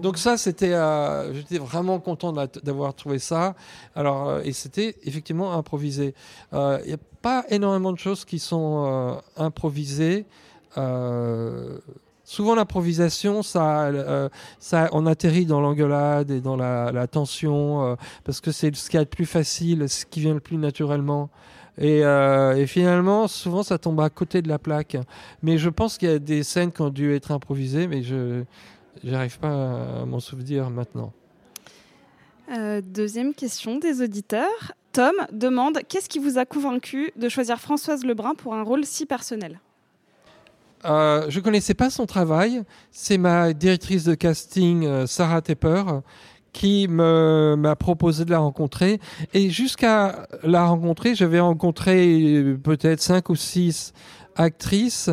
Donc 0.00 0.18
ça, 0.18 0.36
c'était, 0.36 0.72
euh, 0.72 1.34
j'étais 1.34 1.58
vraiment 1.58 1.98
content 1.98 2.32
d'avoir 2.32 2.94
trouvé 2.94 3.18
ça. 3.18 3.54
Alors, 3.94 4.28
euh, 4.28 4.40
et 4.44 4.52
c'était 4.52 4.96
effectivement 5.04 5.52
improvisé. 5.52 6.14
Euh, 6.52 6.78
Il 6.84 6.88
n'y 6.88 6.94
a 6.94 6.98
pas 7.22 7.44
énormément 7.48 7.92
de 7.92 7.98
choses 7.98 8.24
qui 8.24 8.38
sont 8.38 8.84
euh, 8.86 9.42
improvisées. 9.42 10.26
Euh, 10.78 11.78
souvent, 12.24 12.54
l'improvisation, 12.54 13.42
ça, 13.42 13.86
euh, 13.86 14.28
ça, 14.58 14.88
on 14.92 15.06
atterrit 15.06 15.46
dans 15.46 15.60
l'engueulade 15.60 16.30
et 16.30 16.40
dans 16.40 16.56
la, 16.56 17.06
tension 17.06 17.84
euh, 17.84 17.94
parce 18.24 18.40
que 18.40 18.50
c'est 18.52 18.74
ce 18.74 18.90
qu'il 18.90 18.98
y 18.98 19.00
a 19.00 19.04
de 19.04 19.10
plus 19.10 19.26
facile, 19.26 19.88
ce 19.88 20.04
qui 20.04 20.20
vient 20.20 20.34
le 20.34 20.40
plus 20.40 20.58
naturellement. 20.58 21.30
Et, 21.78 22.04
euh, 22.04 22.56
et 22.56 22.66
finalement, 22.66 23.28
souvent, 23.28 23.62
ça 23.62 23.78
tombe 23.78 24.00
à 24.00 24.10
côté 24.10 24.42
de 24.42 24.48
la 24.48 24.58
plaque. 24.58 24.96
Mais 25.42 25.58
je 25.58 25.68
pense 25.68 25.98
qu'il 25.98 26.08
y 26.08 26.12
a 26.12 26.18
des 26.18 26.42
scènes 26.42 26.72
qui 26.72 26.82
ont 26.82 26.90
dû 26.90 27.14
être 27.14 27.30
improvisées, 27.32 27.86
mais 27.86 28.02
je 28.02 28.44
j'arrive 29.04 29.38
pas 29.38 30.02
à 30.02 30.04
m'en 30.04 30.20
souvenir 30.20 30.70
maintenant. 30.70 31.12
Euh, 32.52 32.80
deuxième 32.80 33.34
question 33.34 33.78
des 33.78 34.02
auditeurs. 34.02 34.72
Tom 34.92 35.14
demande 35.32 35.80
Qu'est-ce 35.88 36.08
qui 36.08 36.18
vous 36.18 36.38
a 36.38 36.44
convaincu 36.44 37.12
de 37.16 37.28
choisir 37.28 37.60
Françoise 37.60 38.04
Lebrun 38.04 38.34
pour 38.34 38.54
un 38.54 38.62
rôle 38.62 38.84
si 38.84 39.04
personnel? 39.04 39.60
Euh, 40.84 41.26
je 41.28 41.40
connaissais 41.40 41.74
pas 41.74 41.90
son 41.90 42.06
travail. 42.06 42.62
C'est 42.92 43.18
ma 43.18 43.52
directrice 43.52 44.04
de 44.04 44.14
casting, 44.14 44.86
euh, 44.86 45.06
Sarah 45.06 45.42
Tepper, 45.42 45.82
qui 46.52 46.86
m'a 46.88 47.76
proposé 47.76 48.24
de 48.24 48.30
la 48.30 48.38
rencontrer. 48.38 49.00
Et 49.34 49.50
jusqu'à 49.50 50.26
la 50.42 50.64
rencontrer, 50.64 51.14
j'avais 51.14 51.40
rencontré 51.40 52.56
peut-être 52.62 53.02
cinq 53.02 53.28
ou 53.28 53.34
six 53.34 53.92
actrices 54.36 55.10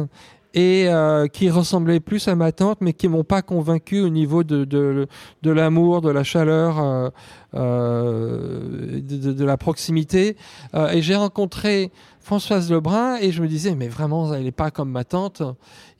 et 0.54 0.88
euh, 0.88 1.28
qui 1.28 1.50
ressemblaient 1.50 2.00
plus 2.00 2.28
à 2.28 2.36
ma 2.36 2.52
tante, 2.52 2.80
mais 2.82 2.94
qui 2.94 3.08
m'ont 3.08 3.24
pas 3.24 3.42
convaincu 3.42 4.02
au 4.02 4.10
niveau 4.10 4.44
de, 4.44 4.66
de, 4.66 5.08
de 5.42 5.52
l'amour, 5.52 6.02
de 6.02 6.12
la 6.12 6.24
chaleur, 6.24 6.80
euh, 6.80 7.10
euh, 7.56 8.60
de, 9.02 9.34
de- 9.34 9.46
la 9.46 9.58
proximité. 9.58 10.36
Euh, 10.76 10.90
et 10.90 11.02
j'ai 11.02 11.16
rencontré 11.16 11.92
Françoise 12.20 12.72
Lebrun 12.72 13.18
et 13.18 13.32
je 13.32 13.42
me 13.42 13.48
disais, 13.48 13.76
mais 13.76 13.88
vraiment, 13.88 14.34
elle 14.34 14.44
n'est 14.44 14.52
pas 14.52 14.72
comme 14.72 14.92
ma 14.92 15.04
tante. 15.04 15.42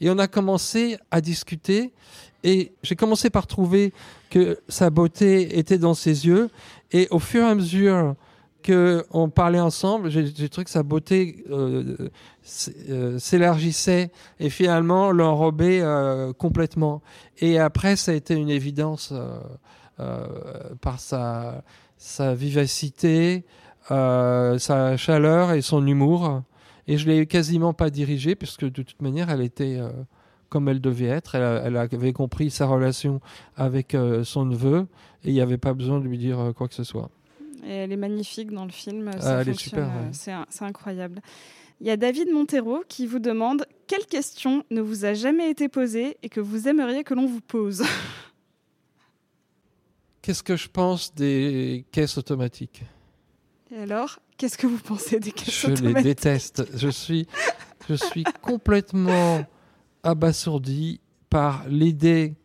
Et 0.02 0.10
on 0.10 0.18
a 0.20 0.28
commencé 0.28 0.98
à 1.12 1.20
discuter 1.22 1.92
et 2.44 2.74
j'ai 2.84 2.96
commencé 2.96 3.30
par 3.30 3.48
trouver 3.48 3.94
que 4.30 4.60
sa 4.68 4.90
beauté 4.90 5.58
était 5.58 5.78
dans 5.78 5.94
ses 5.94 6.28
yeux. 6.28 6.50
Et 6.92 7.08
au 7.12 7.20
fur 7.20 7.44
et 7.44 7.50
à 7.50 7.56
mesure 7.56 8.16
que 8.64 9.06
on 9.12 9.30
parlait 9.30 9.60
ensemble, 9.60 10.10
j'ai 10.10 10.50
trouvé 10.50 10.66
que 10.66 10.72
sa 10.72 10.82
beauté 10.82 11.44
euh, 11.52 12.10
euh, 12.90 13.20
s'élargissait 13.20 14.10
et 14.40 14.50
finalement 14.50 15.12
l'enrobait 15.12 15.82
euh, 15.82 16.34
complètement. 16.34 17.04
Et 17.38 17.60
après, 17.60 17.96
ça 17.96 18.12
a 18.12 18.16
été 18.16 18.34
une 18.34 18.50
évidence 18.50 19.14
par 20.82 21.00
sa, 21.00 21.64
vivacité, 22.34 23.46
sa 23.88 24.98
chaleur 24.98 25.52
et 25.52 25.62
son 25.62 25.86
humour. 25.86 26.42
Et 26.88 26.98
je 26.98 27.08
l'ai 27.08 27.28
quasiment 27.28 27.74
pas 27.74 27.90
dirigée, 27.90 28.36
puisque 28.36 28.66
de 28.66 28.82
toute 28.82 29.02
manière, 29.02 29.30
elle 29.30 29.42
était 29.42 29.80
comme 30.50 30.68
elle 30.68 30.82
devait 30.82 31.06
être. 31.06 31.36
Elle, 31.36 31.78
avait 31.78 32.14
compris 32.14 32.50
sa 32.50 32.66
relation 32.66 33.22
avec 33.56 33.96
son 34.24 34.46
neveu, 34.46 34.88
et 35.24 35.30
il 35.30 35.34
n'y 35.34 35.42
avait 35.42 35.58
pas 35.58 35.74
besoin 35.74 36.00
de 36.00 36.06
lui 36.06 36.18
dire 36.18 36.54
quoi 36.56 36.68
que 36.68 36.76
ce 36.76 36.84
soit. 36.84 37.10
Et 37.66 37.72
elle 37.72 37.92
est 37.92 37.98
magnifique 37.98 38.52
dans 38.52 38.66
le 38.66 38.72
film. 38.72 39.10
Ah, 39.16 39.22
ça 39.22 39.42
elle 39.42 39.50
est 39.50 39.54
super, 39.60 39.86
euh, 39.86 40.06
ouais. 40.08 40.46
C'est 40.50 40.64
incroyable. 40.66 41.22
Il 41.82 41.88
y 41.88 41.90
a 41.90 41.98
David 41.98 42.30
Montero 42.32 42.84
qui 42.88 43.08
vous 43.08 43.20
demande 43.20 43.66
Quelle 43.88 44.06
question 44.06 44.64
ne 44.72 44.82
vous 44.82 45.06
a 45.06 45.14
jamais 45.14 45.50
été 45.50 45.68
posée 45.70 46.18
et 46.24 46.30
que 46.30 46.40
vous 46.40 46.68
aimeriez 46.68 47.04
que 47.04 47.14
l'on 47.14 47.26
vous 47.26 47.42
pose? 47.42 47.84
Qu'est-ce 50.22 50.44
que 50.44 50.56
je 50.56 50.70
pense 50.70 51.14
des 51.14 51.86
caisses 51.92 52.18
automatiques? 52.18 52.84
Et 53.72 53.80
alors, 53.80 54.20
qu'est-ce 54.38 54.58
que 54.58 54.68
vous 54.68 54.78
pensez 54.78 55.20
des 55.20 55.32
caisses 55.32 55.62
Je 55.62 55.68
les 55.68 55.74
automatiques? 55.74 56.04
déteste. 56.04 56.64
Je 56.78 56.88
suis, 56.90 57.28
je 57.90 57.96
suis 57.96 58.24
complètement 58.42 59.46
abasourdi 60.04 61.02
par 61.30 61.68
l'idée 61.68 62.36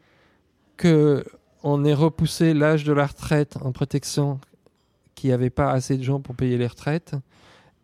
que 0.76 1.24
on 1.62 1.84
ait 1.84 1.94
repoussé 1.94 2.54
l'âge 2.54 2.84
de 2.84 2.92
la 2.92 3.06
retraite 3.06 3.56
en 3.60 3.72
protection 3.72 4.40
qu'il 5.18 5.30
n'y 5.30 5.34
avait 5.34 5.50
pas 5.50 5.70
assez 5.70 5.96
de 5.96 6.02
gens 6.02 6.20
pour 6.20 6.34
payer 6.34 6.56
les 6.58 6.66
retraites. 6.66 7.14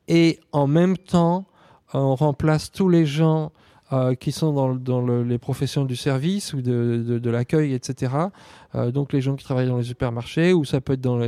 Et 0.08 0.38
en 0.52 0.66
même 0.66 0.96
temps, 0.96 1.46
on 1.92 2.14
remplace 2.14 2.70
tous 2.70 2.88
les 2.88 3.06
gens 3.06 3.52
euh, 3.92 4.14
qui 4.14 4.32
sont 4.32 4.52
dans, 4.52 4.68
le- 4.68 4.78
dans 4.78 5.00
le- 5.02 5.22
les 5.22 5.38
professions 5.38 5.84
du 5.84 5.94
service 5.94 6.54
ou 6.54 6.62
de, 6.62 7.18
de- 7.22 7.30
l'accueil, 7.30 7.74
etc. 7.74 8.12
Euh, 8.74 8.90
donc 8.90 9.12
les 9.12 9.20
gens 9.20 9.36
qui 9.36 9.44
travaillent 9.44 9.68
dans 9.68 9.76
les 9.78 9.84
supermarchés 9.84 10.52
ou 10.54 10.64
ça 10.64 10.80
peut 10.80 10.94
être 10.94 11.00
dans 11.02 11.18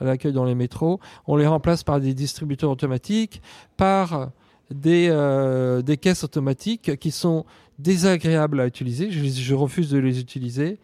l'accueil 0.00 0.32
dans 0.32 0.44
les 0.46 0.54
métros. 0.54 1.00
On 1.26 1.36
les 1.36 1.46
remplace 1.46 1.84
par 1.84 2.00
des 2.00 2.14
distributeurs 2.14 2.70
automatiques, 2.70 3.42
par 3.76 4.30
des, 4.70 5.08
euh, 5.10 5.82
des 5.82 5.96
caisses 5.98 6.24
automatiques 6.24 6.96
qui 6.98 7.10
sont 7.10 7.44
désagréables 7.78 8.58
à 8.60 8.66
utiliser. 8.66 9.10
Je, 9.10 9.24
je 9.24 9.54
refuse 9.54 9.90
de 9.90 9.98
les 9.98 10.18
utiliser. 10.18 10.78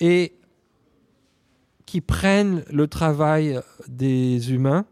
Et 0.00 0.32
qui 1.90 2.00
prennent 2.00 2.62
le 2.70 2.86
travail 2.86 3.58
des 3.88 4.52
humains. 4.52 4.84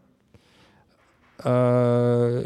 Euh, 1.45 2.43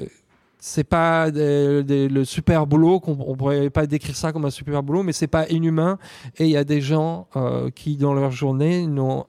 c'est 0.60 0.84
pas 0.84 1.32
le 1.34 2.24
super 2.24 2.68
boulot 2.68 3.00
qu'on 3.00 3.18
on 3.20 3.36
pourrait 3.36 3.72
pas 3.72 3.88
décrire 3.88 4.16
ça 4.16 4.32
comme 4.32 4.46
un 4.46 4.52
super 4.52 4.84
boulot 4.84 5.02
mais 5.02 5.12
c'est 5.12 5.26
pas 5.26 5.48
inhumain. 5.50 5.98
Et 6.38 6.44
il 6.46 6.52
y 6.52 6.58
a 6.58 6.64
des 6.64 6.82
gens 6.82 7.26
euh, 7.36 7.72
qui 7.72 7.98
dans 7.98 8.14
leur 8.14 8.30
journée 8.30 8.86
n'ont 8.86 9.26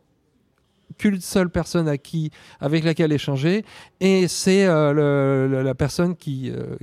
qu'une 0.98 1.22
seule 1.22 1.48
personne 1.48 1.88
avec 1.88 2.84
laquelle 2.84 3.10
échanger. 3.10 3.64
Et 4.00 4.28
c'est 4.28 4.66
euh, 4.66 5.62
la 5.62 5.74
personne 5.74 6.16
qui, 6.16 6.50
euh, 6.50 6.76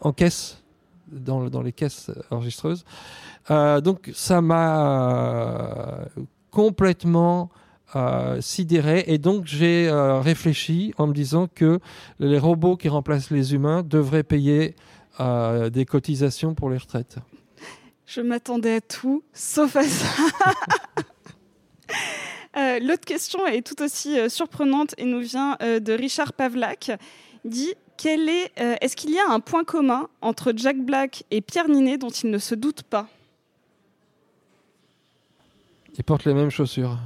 encaisse 0.00 0.62
dans, 1.10 1.40
le- 1.40 1.50
dans 1.50 1.62
les 1.62 1.72
caisses 1.72 2.12
enregistreuses. 2.30 2.84
Donc 3.82 4.10
ça 4.14 4.40
m'a 4.40 6.06
complètement 6.56 7.50
euh, 7.96 8.40
sidéré 8.40 9.04
et 9.08 9.18
donc 9.18 9.44
j'ai 9.44 9.88
euh, 9.88 10.20
réfléchi 10.20 10.94
en 10.96 11.06
me 11.06 11.12
disant 11.12 11.48
que 11.54 11.80
les 12.18 12.38
robots 12.38 12.78
qui 12.78 12.88
remplacent 12.88 13.30
les 13.30 13.52
humains 13.52 13.82
devraient 13.82 14.22
payer 14.22 14.74
euh, 15.20 15.68
des 15.68 15.84
cotisations 15.84 16.54
pour 16.54 16.70
les 16.70 16.78
retraites. 16.78 17.18
Je 18.06 18.22
m'attendais 18.22 18.76
à 18.76 18.80
tout, 18.80 19.22
sauf 19.34 19.76
à 19.76 19.82
ça. 19.82 20.08
L'autre 22.80 23.04
question 23.04 23.46
est 23.46 23.60
tout 23.60 23.82
aussi 23.82 24.16
surprenante 24.30 24.94
et 24.96 25.04
nous 25.04 25.20
vient 25.20 25.58
de 25.60 25.92
Richard 25.92 26.32
Pavlak. 26.32 26.90
Dit 27.44 27.74
quel 27.98 28.30
est, 28.30 28.50
est-ce 28.80 28.96
qu'il 28.96 29.10
y 29.10 29.18
a 29.18 29.28
un 29.28 29.40
point 29.40 29.64
commun 29.64 30.08
entre 30.22 30.54
Jack 30.56 30.78
Black 30.78 31.24
et 31.30 31.42
Pierre 31.42 31.68
Ninet 31.68 31.98
dont 31.98 32.08
il 32.08 32.30
ne 32.30 32.38
se 32.38 32.54
doute 32.54 32.82
pas? 32.82 33.08
Ils 35.98 36.04
portent 36.04 36.24
les 36.24 36.34
mêmes 36.34 36.50
chaussures. 36.50 36.98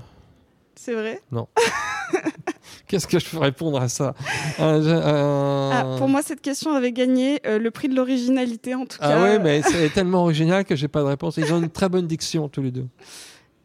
C'est 0.74 0.94
vrai? 0.94 1.20
Non. 1.31 1.48
Qu'est-ce 2.87 3.07
que 3.07 3.18
je 3.20 3.29
peux 3.29 3.38
répondre 3.38 3.81
à 3.81 3.88
ça? 3.88 4.14
Ah, 4.59 5.94
Pour 5.98 6.09
moi, 6.09 6.22
cette 6.22 6.40
question 6.40 6.72
avait 6.72 6.90
gagné 6.92 7.40
euh, 7.46 7.59
le 7.59 7.70
prix 7.70 7.88
de 7.88 7.94
l'originalité 7.94 8.74
en 8.74 8.85
tout 8.87 8.98
Ah 9.00 9.09
cas. 9.11 9.22
ouais, 9.22 9.38
mais 9.38 9.62
c'est 9.62 9.90
tellement 9.90 10.22
original 10.22 10.64
que 10.64 10.74
j'ai 10.74 10.88
pas 10.88 11.00
de 11.00 11.07
réponse. 11.07 11.37
Ils 11.37 11.53
ont 11.53 11.59
une 11.62 11.70
très 11.70 11.88
bonne 11.88 12.07
diction 12.07 12.48
tous 12.48 12.62
les 12.62 12.70
deux. 12.70 12.87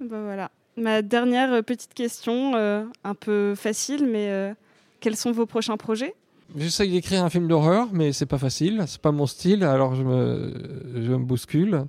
Bah 0.02 0.18
voilà. 0.26 0.52
Ma 0.76 1.02
dernière 1.02 1.54
euh, 1.54 1.62
petite 1.62 1.94
question, 1.94 2.52
euh, 2.56 2.84
un 3.06 3.16
peu 3.16 3.56
facile, 3.56 4.06
mais 4.06 4.54
quels 5.00 5.16
sont 5.16 5.32
vos 5.32 5.46
prochains 5.46 5.78
projets? 5.78 6.14
J'essaye 6.58 6.92
d'écrire 6.92 7.24
un 7.24 7.30
film 7.30 7.48
d'horreur, 7.48 7.88
mais 7.94 8.12
c'est 8.12 8.26
pas 8.26 8.38
facile. 8.38 8.84
C'est 8.88 9.02
pas 9.02 9.14
mon 9.14 9.26
style, 9.26 9.64
alors 9.64 9.96
je 9.96 10.04
me, 10.04 10.54
je 10.96 11.12
me 11.14 11.18
bouscule. 11.18 11.86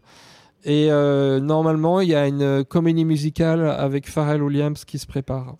Et 0.66 0.90
euh, 0.90 1.38
normalement, 1.38 2.00
il 2.00 2.08
y 2.08 2.14
a 2.16 2.26
une 2.26 2.64
comédie 2.64 3.04
musicale 3.04 3.70
avec 3.70 4.10
Pharrell 4.10 4.42
Williams 4.42 4.84
qui 4.84 4.98
se 4.98 5.06
prépare. 5.06 5.56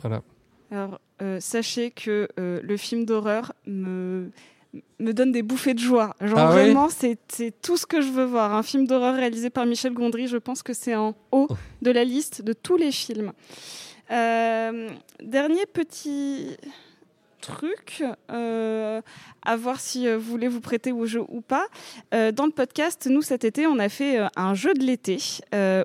Voilà. 0.00 0.22
Alors, 0.70 1.00
euh, 1.20 1.40
sachez 1.40 1.90
que 1.90 2.28
euh, 2.38 2.60
le 2.62 2.76
film 2.76 3.04
d'horreur 3.04 3.52
me, 3.66 4.30
me 5.00 5.12
donne 5.12 5.32
des 5.32 5.42
bouffées 5.42 5.74
de 5.74 5.80
joie. 5.80 6.14
Genre 6.20 6.38
Ah 6.38 6.50
oui 6.50 6.62
vraiment, 6.62 6.88
c'est 6.88 7.18
c'est 7.28 7.52
tout 7.60 7.76
ce 7.76 7.84
que 7.84 8.00
je 8.00 8.12
veux 8.12 8.24
voir. 8.24 8.54
Un 8.54 8.62
film 8.62 8.86
d'horreur 8.86 9.16
réalisé 9.16 9.50
par 9.50 9.66
Michel 9.66 9.92
Gondry, 9.92 10.28
je 10.28 10.36
pense 10.36 10.62
que 10.62 10.72
c'est 10.72 10.94
en 10.94 11.14
haut 11.32 11.48
de 11.82 11.90
la 11.90 12.04
liste 12.04 12.42
de 12.42 12.52
tous 12.52 12.76
les 12.76 12.92
films. 12.92 13.32
Euh, 14.12 14.88
dernier 15.20 15.66
petit 15.66 16.56
truc, 17.42 18.02
euh, 18.30 19.02
à 19.42 19.56
voir 19.56 19.78
si 19.80 20.08
euh, 20.08 20.16
vous 20.16 20.30
voulez 20.30 20.48
vous 20.48 20.62
prêter 20.62 20.92
au 20.92 21.04
jeu 21.04 21.22
ou 21.28 21.42
pas. 21.42 21.66
Euh, 22.14 22.32
dans 22.32 22.46
le 22.46 22.52
podcast, 22.52 23.06
nous 23.10 23.20
cet 23.20 23.44
été, 23.44 23.66
on 23.66 23.78
a 23.78 23.90
fait 23.90 24.20
un 24.36 24.54
jeu 24.54 24.72
de 24.72 24.82
l'été 24.82 25.18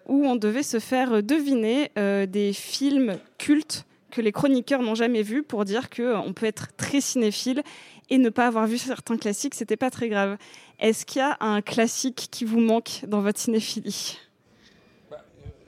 où 0.07 0.25
on 0.25 0.37
devait 0.37 0.63
se 0.63 0.79
faire 0.79 1.21
deviner 1.21 1.91
des 2.27 2.53
films 2.53 3.17
cultes 3.37 3.85
que 4.11 4.21
les 4.21 4.31
chroniqueurs 4.31 4.81
n'ont 4.81 4.95
jamais 4.95 5.21
vus 5.21 5.43
pour 5.43 5.65
dire 5.65 5.89
que 5.89 6.01
euh, 6.01 6.19
on 6.19 6.33
peut 6.33 6.45
être 6.45 6.75
très 6.75 7.01
cinéphile 7.01 7.61
et 8.09 8.17
ne 8.17 8.29
pas 8.29 8.47
avoir 8.47 8.67
vu 8.67 8.77
certains 8.77 9.17
classiques, 9.17 9.53
c'était 9.53 9.77
pas 9.77 9.91
très 9.91 10.09
grave. 10.09 10.37
Est-ce 10.79 11.05
qu'il 11.05 11.19
y 11.19 11.23
a 11.23 11.37
un 11.39 11.61
classique 11.61 12.29
qui 12.31 12.45
vous 12.45 12.59
manque 12.59 13.01
dans 13.07 13.21
votre 13.21 13.39
cinéphilie? 13.39 14.17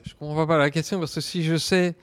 Je 0.04 0.14
comprends 0.14 0.46
pas 0.46 0.58
la 0.58 0.70
question 0.70 0.98
parce 0.98 1.14
que 1.14 1.20
si 1.20 1.44
je 1.44 1.56
sais. 1.56 1.94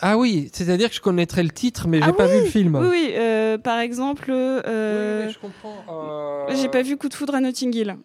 Ah 0.00 0.16
oui, 0.18 0.50
c'est-à-dire 0.52 0.88
que 0.90 0.94
je 0.96 1.00
connaîtrais 1.00 1.42
le 1.42 1.50
titre, 1.50 1.86
mais 1.88 2.02
j'ai 2.02 2.08
Ah 2.08 2.12
pas 2.12 2.26
vu 2.26 2.40
le 2.40 2.44
film. 2.46 2.76
Oui, 2.76 2.86
oui. 2.90 3.12
euh, 3.16 3.58
par 3.58 3.78
exemple, 3.78 4.30
euh, 4.30 5.30
je 5.30 5.38
comprends. 5.38 6.46
j'ai 6.50 6.68
pas 6.68 6.82
vu 6.82 6.96
Coup 6.96 7.08
de 7.08 7.14
foudre 7.14 7.34
à 7.34 7.40
Notting 7.40 7.74
Hill, 7.74 7.96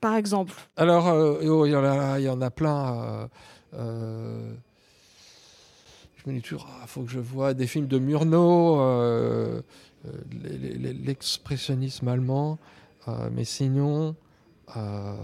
par 0.00 0.16
exemple. 0.16 0.54
Alors, 0.76 1.08
euh, 1.08 1.38
oh, 1.46 1.64
il 1.66 1.72
y, 1.72 1.76
en 1.76 1.84
a- 1.84 2.18
il 2.18 2.24
y 2.24 2.28
en 2.28 2.40
a 2.40 2.50
plein. 2.50 2.94
euh, 3.02 3.26
euh, 3.74 4.52
je 6.16 6.30
me 6.30 6.36
dis 6.36 6.42
toujours, 6.42 6.68
il 6.82 6.88
faut 6.88 7.02
que 7.02 7.10
je 7.10 7.18
vois 7.20 7.54
des 7.54 7.66
films 7.66 7.86
de 7.86 7.98
Murnau, 7.98 8.80
euh, 8.80 9.60
euh, 10.06 10.10
l'expressionnisme 11.04 12.08
allemand, 12.08 12.58
euh, 13.08 13.28
mais 13.32 13.44
sinon, 13.44 14.14
euh, 14.76 15.14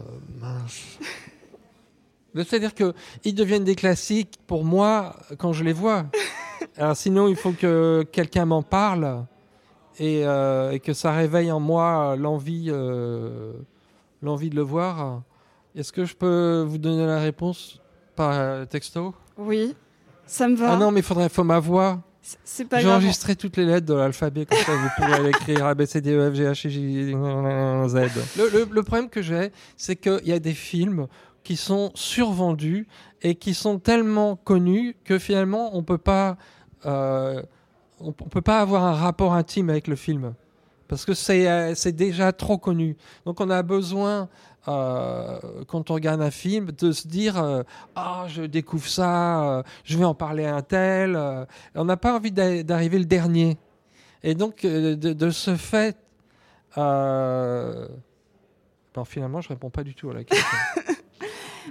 mince. 0.40 0.98
C'est-à-dire 2.44 2.72
qu'ils 2.74 3.34
deviennent 3.34 3.64
des 3.64 3.74
classiques 3.74 4.38
pour 4.46 4.64
moi 4.64 5.16
quand 5.38 5.52
je 5.52 5.64
les 5.64 5.72
vois. 5.72 6.06
Alors, 6.76 6.96
sinon, 6.96 7.28
il 7.28 7.36
faut 7.36 7.52
que 7.52 8.04
quelqu'un 8.12 8.44
m'en 8.44 8.62
parle 8.62 9.24
et, 9.98 10.22
euh, 10.26 10.70
et 10.72 10.80
que 10.80 10.92
ça 10.92 11.12
réveille 11.12 11.50
en 11.52 11.60
moi 11.60 12.16
l'envie 12.16 12.66
euh, 12.68 13.52
l'envie 14.22 14.50
de 14.50 14.56
le 14.56 14.62
voir. 14.62 15.22
Est-ce 15.76 15.92
que 15.92 16.04
je 16.04 16.14
peux 16.14 16.64
vous 16.66 16.78
donner 16.78 17.06
la 17.06 17.20
réponse 17.20 17.80
par 18.16 18.32
euh, 18.32 18.64
texto? 18.64 19.14
Oui, 19.36 19.74
ça 20.26 20.48
me 20.48 20.56
va. 20.56 20.72
Ah 20.72 20.76
non, 20.76 20.90
mais 20.90 21.00
il 21.00 21.04
faudrait 21.04 21.28
faut 21.28 21.44
ma 21.44 21.58
voix. 21.60 22.00
C'est 22.44 22.66
pas 22.66 22.80
J'ai 22.80 22.88
enregistré 22.90 23.36
toutes 23.36 23.56
les 23.56 23.64
lettres 23.64 23.86
de 23.86 23.94
l'alphabet, 23.94 24.44
comme 24.44 24.58
ça 24.58 24.72
vous 24.72 24.88
pourrez 24.98 25.22
l'écrire 25.22 25.64
A, 25.64 25.74
B, 25.74 25.86
C, 25.86 26.00
D, 26.02 26.10
E, 26.12 26.30
F, 26.30 26.34
G, 26.34 26.44
H, 26.44 26.68
I, 26.68 26.70
J, 26.70 27.88
Z. 27.88 27.94
Le, 28.36 28.50
le- 28.50 28.68
le 28.70 28.82
problème 28.82 29.08
que 29.08 29.22
j'ai, 29.22 29.50
c'est 29.78 29.96
qu'il 29.96 30.20
y 30.26 30.32
a 30.32 30.38
des 30.38 30.52
films 30.52 31.06
qui 31.44 31.56
sont 31.56 31.90
survendus 31.94 32.86
et 33.22 33.34
qui 33.34 33.54
sont 33.54 33.78
tellement 33.78 34.36
connus 34.36 34.96
que 35.04 35.18
finalement 35.18 35.76
on 35.76 35.82
peut 35.82 35.98
pas, 35.98 36.36
euh, 36.86 37.42
on, 38.00 38.12
peut 38.12 38.42
pas 38.42 38.60
avoir 38.60 38.84
un 38.84 38.94
rapport 38.94 39.34
intime 39.34 39.70
avec 39.70 39.88
le 39.88 39.96
film 39.96 40.34
parce 40.88 41.04
que 41.04 41.14
c'est 41.14 41.48
euh, 41.48 41.74
déjà 41.92 42.32
trop 42.32 42.58
connu. 42.58 42.96
Donc 43.26 43.40
on 43.40 43.50
a 43.50 43.62
besoin 43.62 44.28
euh, 44.66 45.38
quand 45.66 45.90
on 45.90 45.94
regarde 45.94 46.20
un 46.20 46.30
film 46.30 46.72
de 46.72 46.92
se 46.92 47.06
dire 47.06 47.42
euh, 47.42 47.62
ah 47.94 48.24
je 48.28 48.42
découvre 48.42 48.88
ça, 48.88 49.62
je 49.84 49.96
vais 49.98 50.04
en 50.04 50.14
parler 50.14 50.46
à 50.46 50.56
un 50.56 50.62
tel. 50.62 51.16
on 51.74 51.84
n'a 51.84 51.96
pas 51.96 52.16
envie 52.16 52.32
d'a- 52.32 52.62
d'arriver 52.62 52.98
le 52.98 53.04
dernier. 53.04 53.58
Et 54.22 54.34
donc 54.34 54.62
de, 54.64 55.30
ce 55.30 55.54
fait, 55.54 55.96
euh, 56.76 57.86
bon, 58.94 59.04
finalement 59.04 59.40
je 59.40 59.48
réponds 59.50 59.70
pas 59.70 59.84
du 59.84 59.94
tout 59.94 60.10
à 60.10 60.14
la 60.14 60.24
question. 60.24 60.58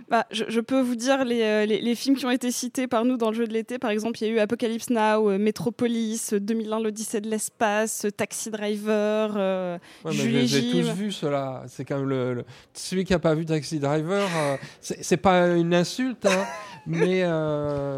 Bah, 0.09 0.25
je, 0.31 0.43
je 0.47 0.59
peux 0.59 0.79
vous 0.81 0.95
dire 0.95 1.25
les, 1.25 1.41
euh, 1.41 1.65
les, 1.65 1.81
les 1.81 1.95
films 1.95 2.15
qui 2.15 2.25
ont 2.25 2.31
été 2.31 2.51
cités 2.51 2.87
par 2.87 3.05
nous 3.05 3.17
dans 3.17 3.29
le 3.29 3.35
jeu 3.35 3.47
de 3.47 3.53
l'été. 3.53 3.77
Par 3.79 3.89
exemple, 3.91 4.17
il 4.21 4.27
y 4.27 4.29
a 4.29 4.33
eu 4.33 4.39
Apocalypse 4.39 4.89
Now, 4.89 5.29
euh, 5.29 5.37
Metropolis, 5.37 6.33
euh, 6.33 6.39
2001, 6.39 6.79
l'Odyssée 6.79 7.21
de 7.21 7.29
l'espace, 7.29 8.05
euh, 8.05 8.11
Taxi 8.11 8.49
Driver, 8.51 9.33
euh, 9.37 9.77
Ouais, 10.05 10.11
Julie 10.11 10.47
je 10.47 10.57
les 10.57 10.65
ai 10.67 10.71
Jim. 10.71 10.81
tous 10.91 10.95
vus, 10.95 11.11
ceux-là. 11.11 11.63
C'est 11.67 11.85
quand 11.85 11.97
même 11.97 12.09
le, 12.09 12.33
le- 12.35 12.45
celui 12.73 13.03
qui 13.05 13.13
n'a 13.13 13.19
pas 13.19 13.35
vu 13.35 13.45
Taxi 13.45 13.79
Driver. 13.79 14.27
euh, 14.37 14.55
c'est 14.81 15.17
pas 15.17 15.47
une 15.55 15.73
insulte, 15.73 16.25
hein, 16.25 16.45
mais 16.87 17.21
euh, 17.23 17.97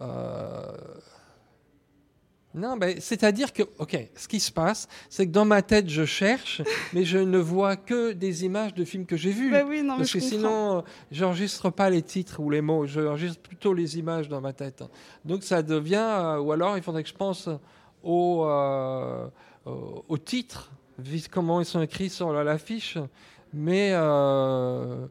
euh, 0.00 0.62
non, 2.58 2.76
mais 2.76 3.00
c'est-à-dire 3.00 3.52
que, 3.52 3.62
ok, 3.78 3.96
ce 4.16 4.28
qui 4.28 4.40
se 4.40 4.50
passe, 4.52 4.88
c'est 5.08 5.26
que 5.26 5.32
dans 5.32 5.44
ma 5.44 5.62
tête, 5.62 5.88
je 5.88 6.04
cherche, 6.04 6.60
mais 6.92 7.04
je 7.04 7.18
ne 7.18 7.38
vois 7.38 7.76
que 7.76 8.12
des 8.12 8.44
images 8.44 8.74
de 8.74 8.84
films 8.84 9.06
que 9.06 9.16
j'ai 9.16 9.30
vus. 9.30 9.54
Oui, 9.66 9.82
non, 9.82 9.94
mais 9.94 9.98
parce 10.00 10.08
je 10.10 10.14
que 10.14 10.18
comprends. 10.18 10.36
sinon, 10.36 10.78
euh, 10.78 10.82
j'enregistre 11.10 11.70
pas 11.70 11.88
les 11.90 12.02
titres 12.02 12.40
ou 12.40 12.50
les 12.50 12.60
mots, 12.60 12.86
j'enregistre 12.86 13.40
plutôt 13.40 13.72
les 13.72 13.98
images 13.98 14.28
dans 14.28 14.40
ma 14.40 14.52
tête. 14.52 14.82
Donc 15.24 15.42
ça 15.44 15.62
devient, 15.62 15.96
euh, 15.96 16.38
ou 16.40 16.52
alors 16.52 16.76
il 16.76 16.82
faudrait 16.82 17.02
que 17.04 17.08
je 17.08 17.14
pense 17.14 17.48
au, 18.02 18.44
euh, 18.44 19.26
au, 19.64 20.04
au 20.08 20.18
titre, 20.18 20.70
vu 20.98 21.20
comment 21.30 21.60
ils 21.60 21.66
sont 21.66 21.80
écrits 21.80 22.10
sur 22.10 22.32
la- 22.32 22.44
l'affiche. 22.44 22.98
Mais 23.54 23.90
euh, 23.92 25.06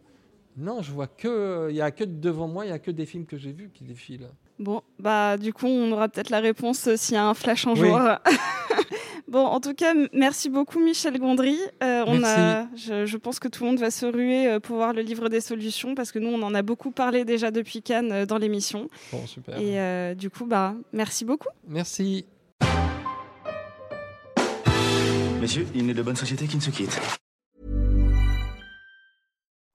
non, 0.58 0.82
je 0.82 0.92
vois 0.92 1.08
que, 1.08 1.68
il 1.70 1.76
y 1.76 1.82
a 1.82 1.92
que 1.92 2.04
devant 2.04 2.48
moi, 2.48 2.66
il 2.66 2.70
y 2.70 2.72
a 2.72 2.80
que 2.80 2.92
des 2.92 3.06
films 3.06 3.26
que 3.26 3.38
j'ai 3.38 3.52
vus 3.52 3.70
qui 3.74 3.84
défilent. 3.84 4.30
Bon, 4.60 4.82
bah 5.00 5.38
du 5.38 5.54
coup, 5.54 5.68
on 5.68 5.92
aura 5.92 6.10
peut-être 6.10 6.32
la 6.32 6.40
réponse 6.40 6.88
euh, 6.88 6.96
s'il 6.98 7.14
y 7.14 7.18
a 7.18 7.26
un 7.26 7.34
flash 7.36 7.68
un 7.68 7.74
Oui. 7.74 7.80
jour. 7.90 8.00
bon, 9.28 9.46
en 9.46 9.60
tout 9.60 9.76
cas, 9.76 9.94
merci 10.14 10.50
beaucoup 10.50 10.80
Michel 10.80 11.20
Gondry. 11.20 11.60
Euh, 11.84 12.04
on 12.08 12.18
Merci. 12.18 12.40
a, 12.40 12.68
je, 12.76 13.06
je 13.06 13.18
pense 13.18 13.38
que 13.40 13.48
tout 13.48 13.64
le 13.64 13.70
monde 13.70 13.80
va 13.80 13.92
se 13.92 14.08
ruer 14.08 14.48
euh, 14.48 14.60
pour 14.60 14.78
voir 14.78 14.94
le 14.94 15.04
livre 15.04 15.30
des 15.30 15.42
solutions 15.42 15.94
parce 15.94 16.12
que 16.12 16.18
nous, 16.18 16.30
on 16.30 16.42
en 16.42 16.56
a 16.56 16.64
beaucoup 16.64 16.90
parlé 16.90 17.24
déjà 17.24 17.52
depuis 17.52 17.84
Cannes 17.84 18.12
euh, 18.12 18.26
dans 18.26 18.40
l'émission. 18.40 18.88
Bon, 19.12 19.28
super. 19.28 19.60
Et 19.60 19.80
euh, 19.80 20.16
du 20.16 20.32
coup, 20.32 20.46
bah 20.46 20.74
merci 20.92 21.24
beaucoup. 21.24 21.50
Merci. 21.68 22.26
Messieurs, 25.40 25.68
il 25.76 25.86
n'est 25.86 25.94
de 25.94 26.02
bonne 26.02 26.16
société 26.16 26.48
qui 26.48 26.56
ne 26.58 26.62
se 26.62 26.72
quitte. 26.72 27.00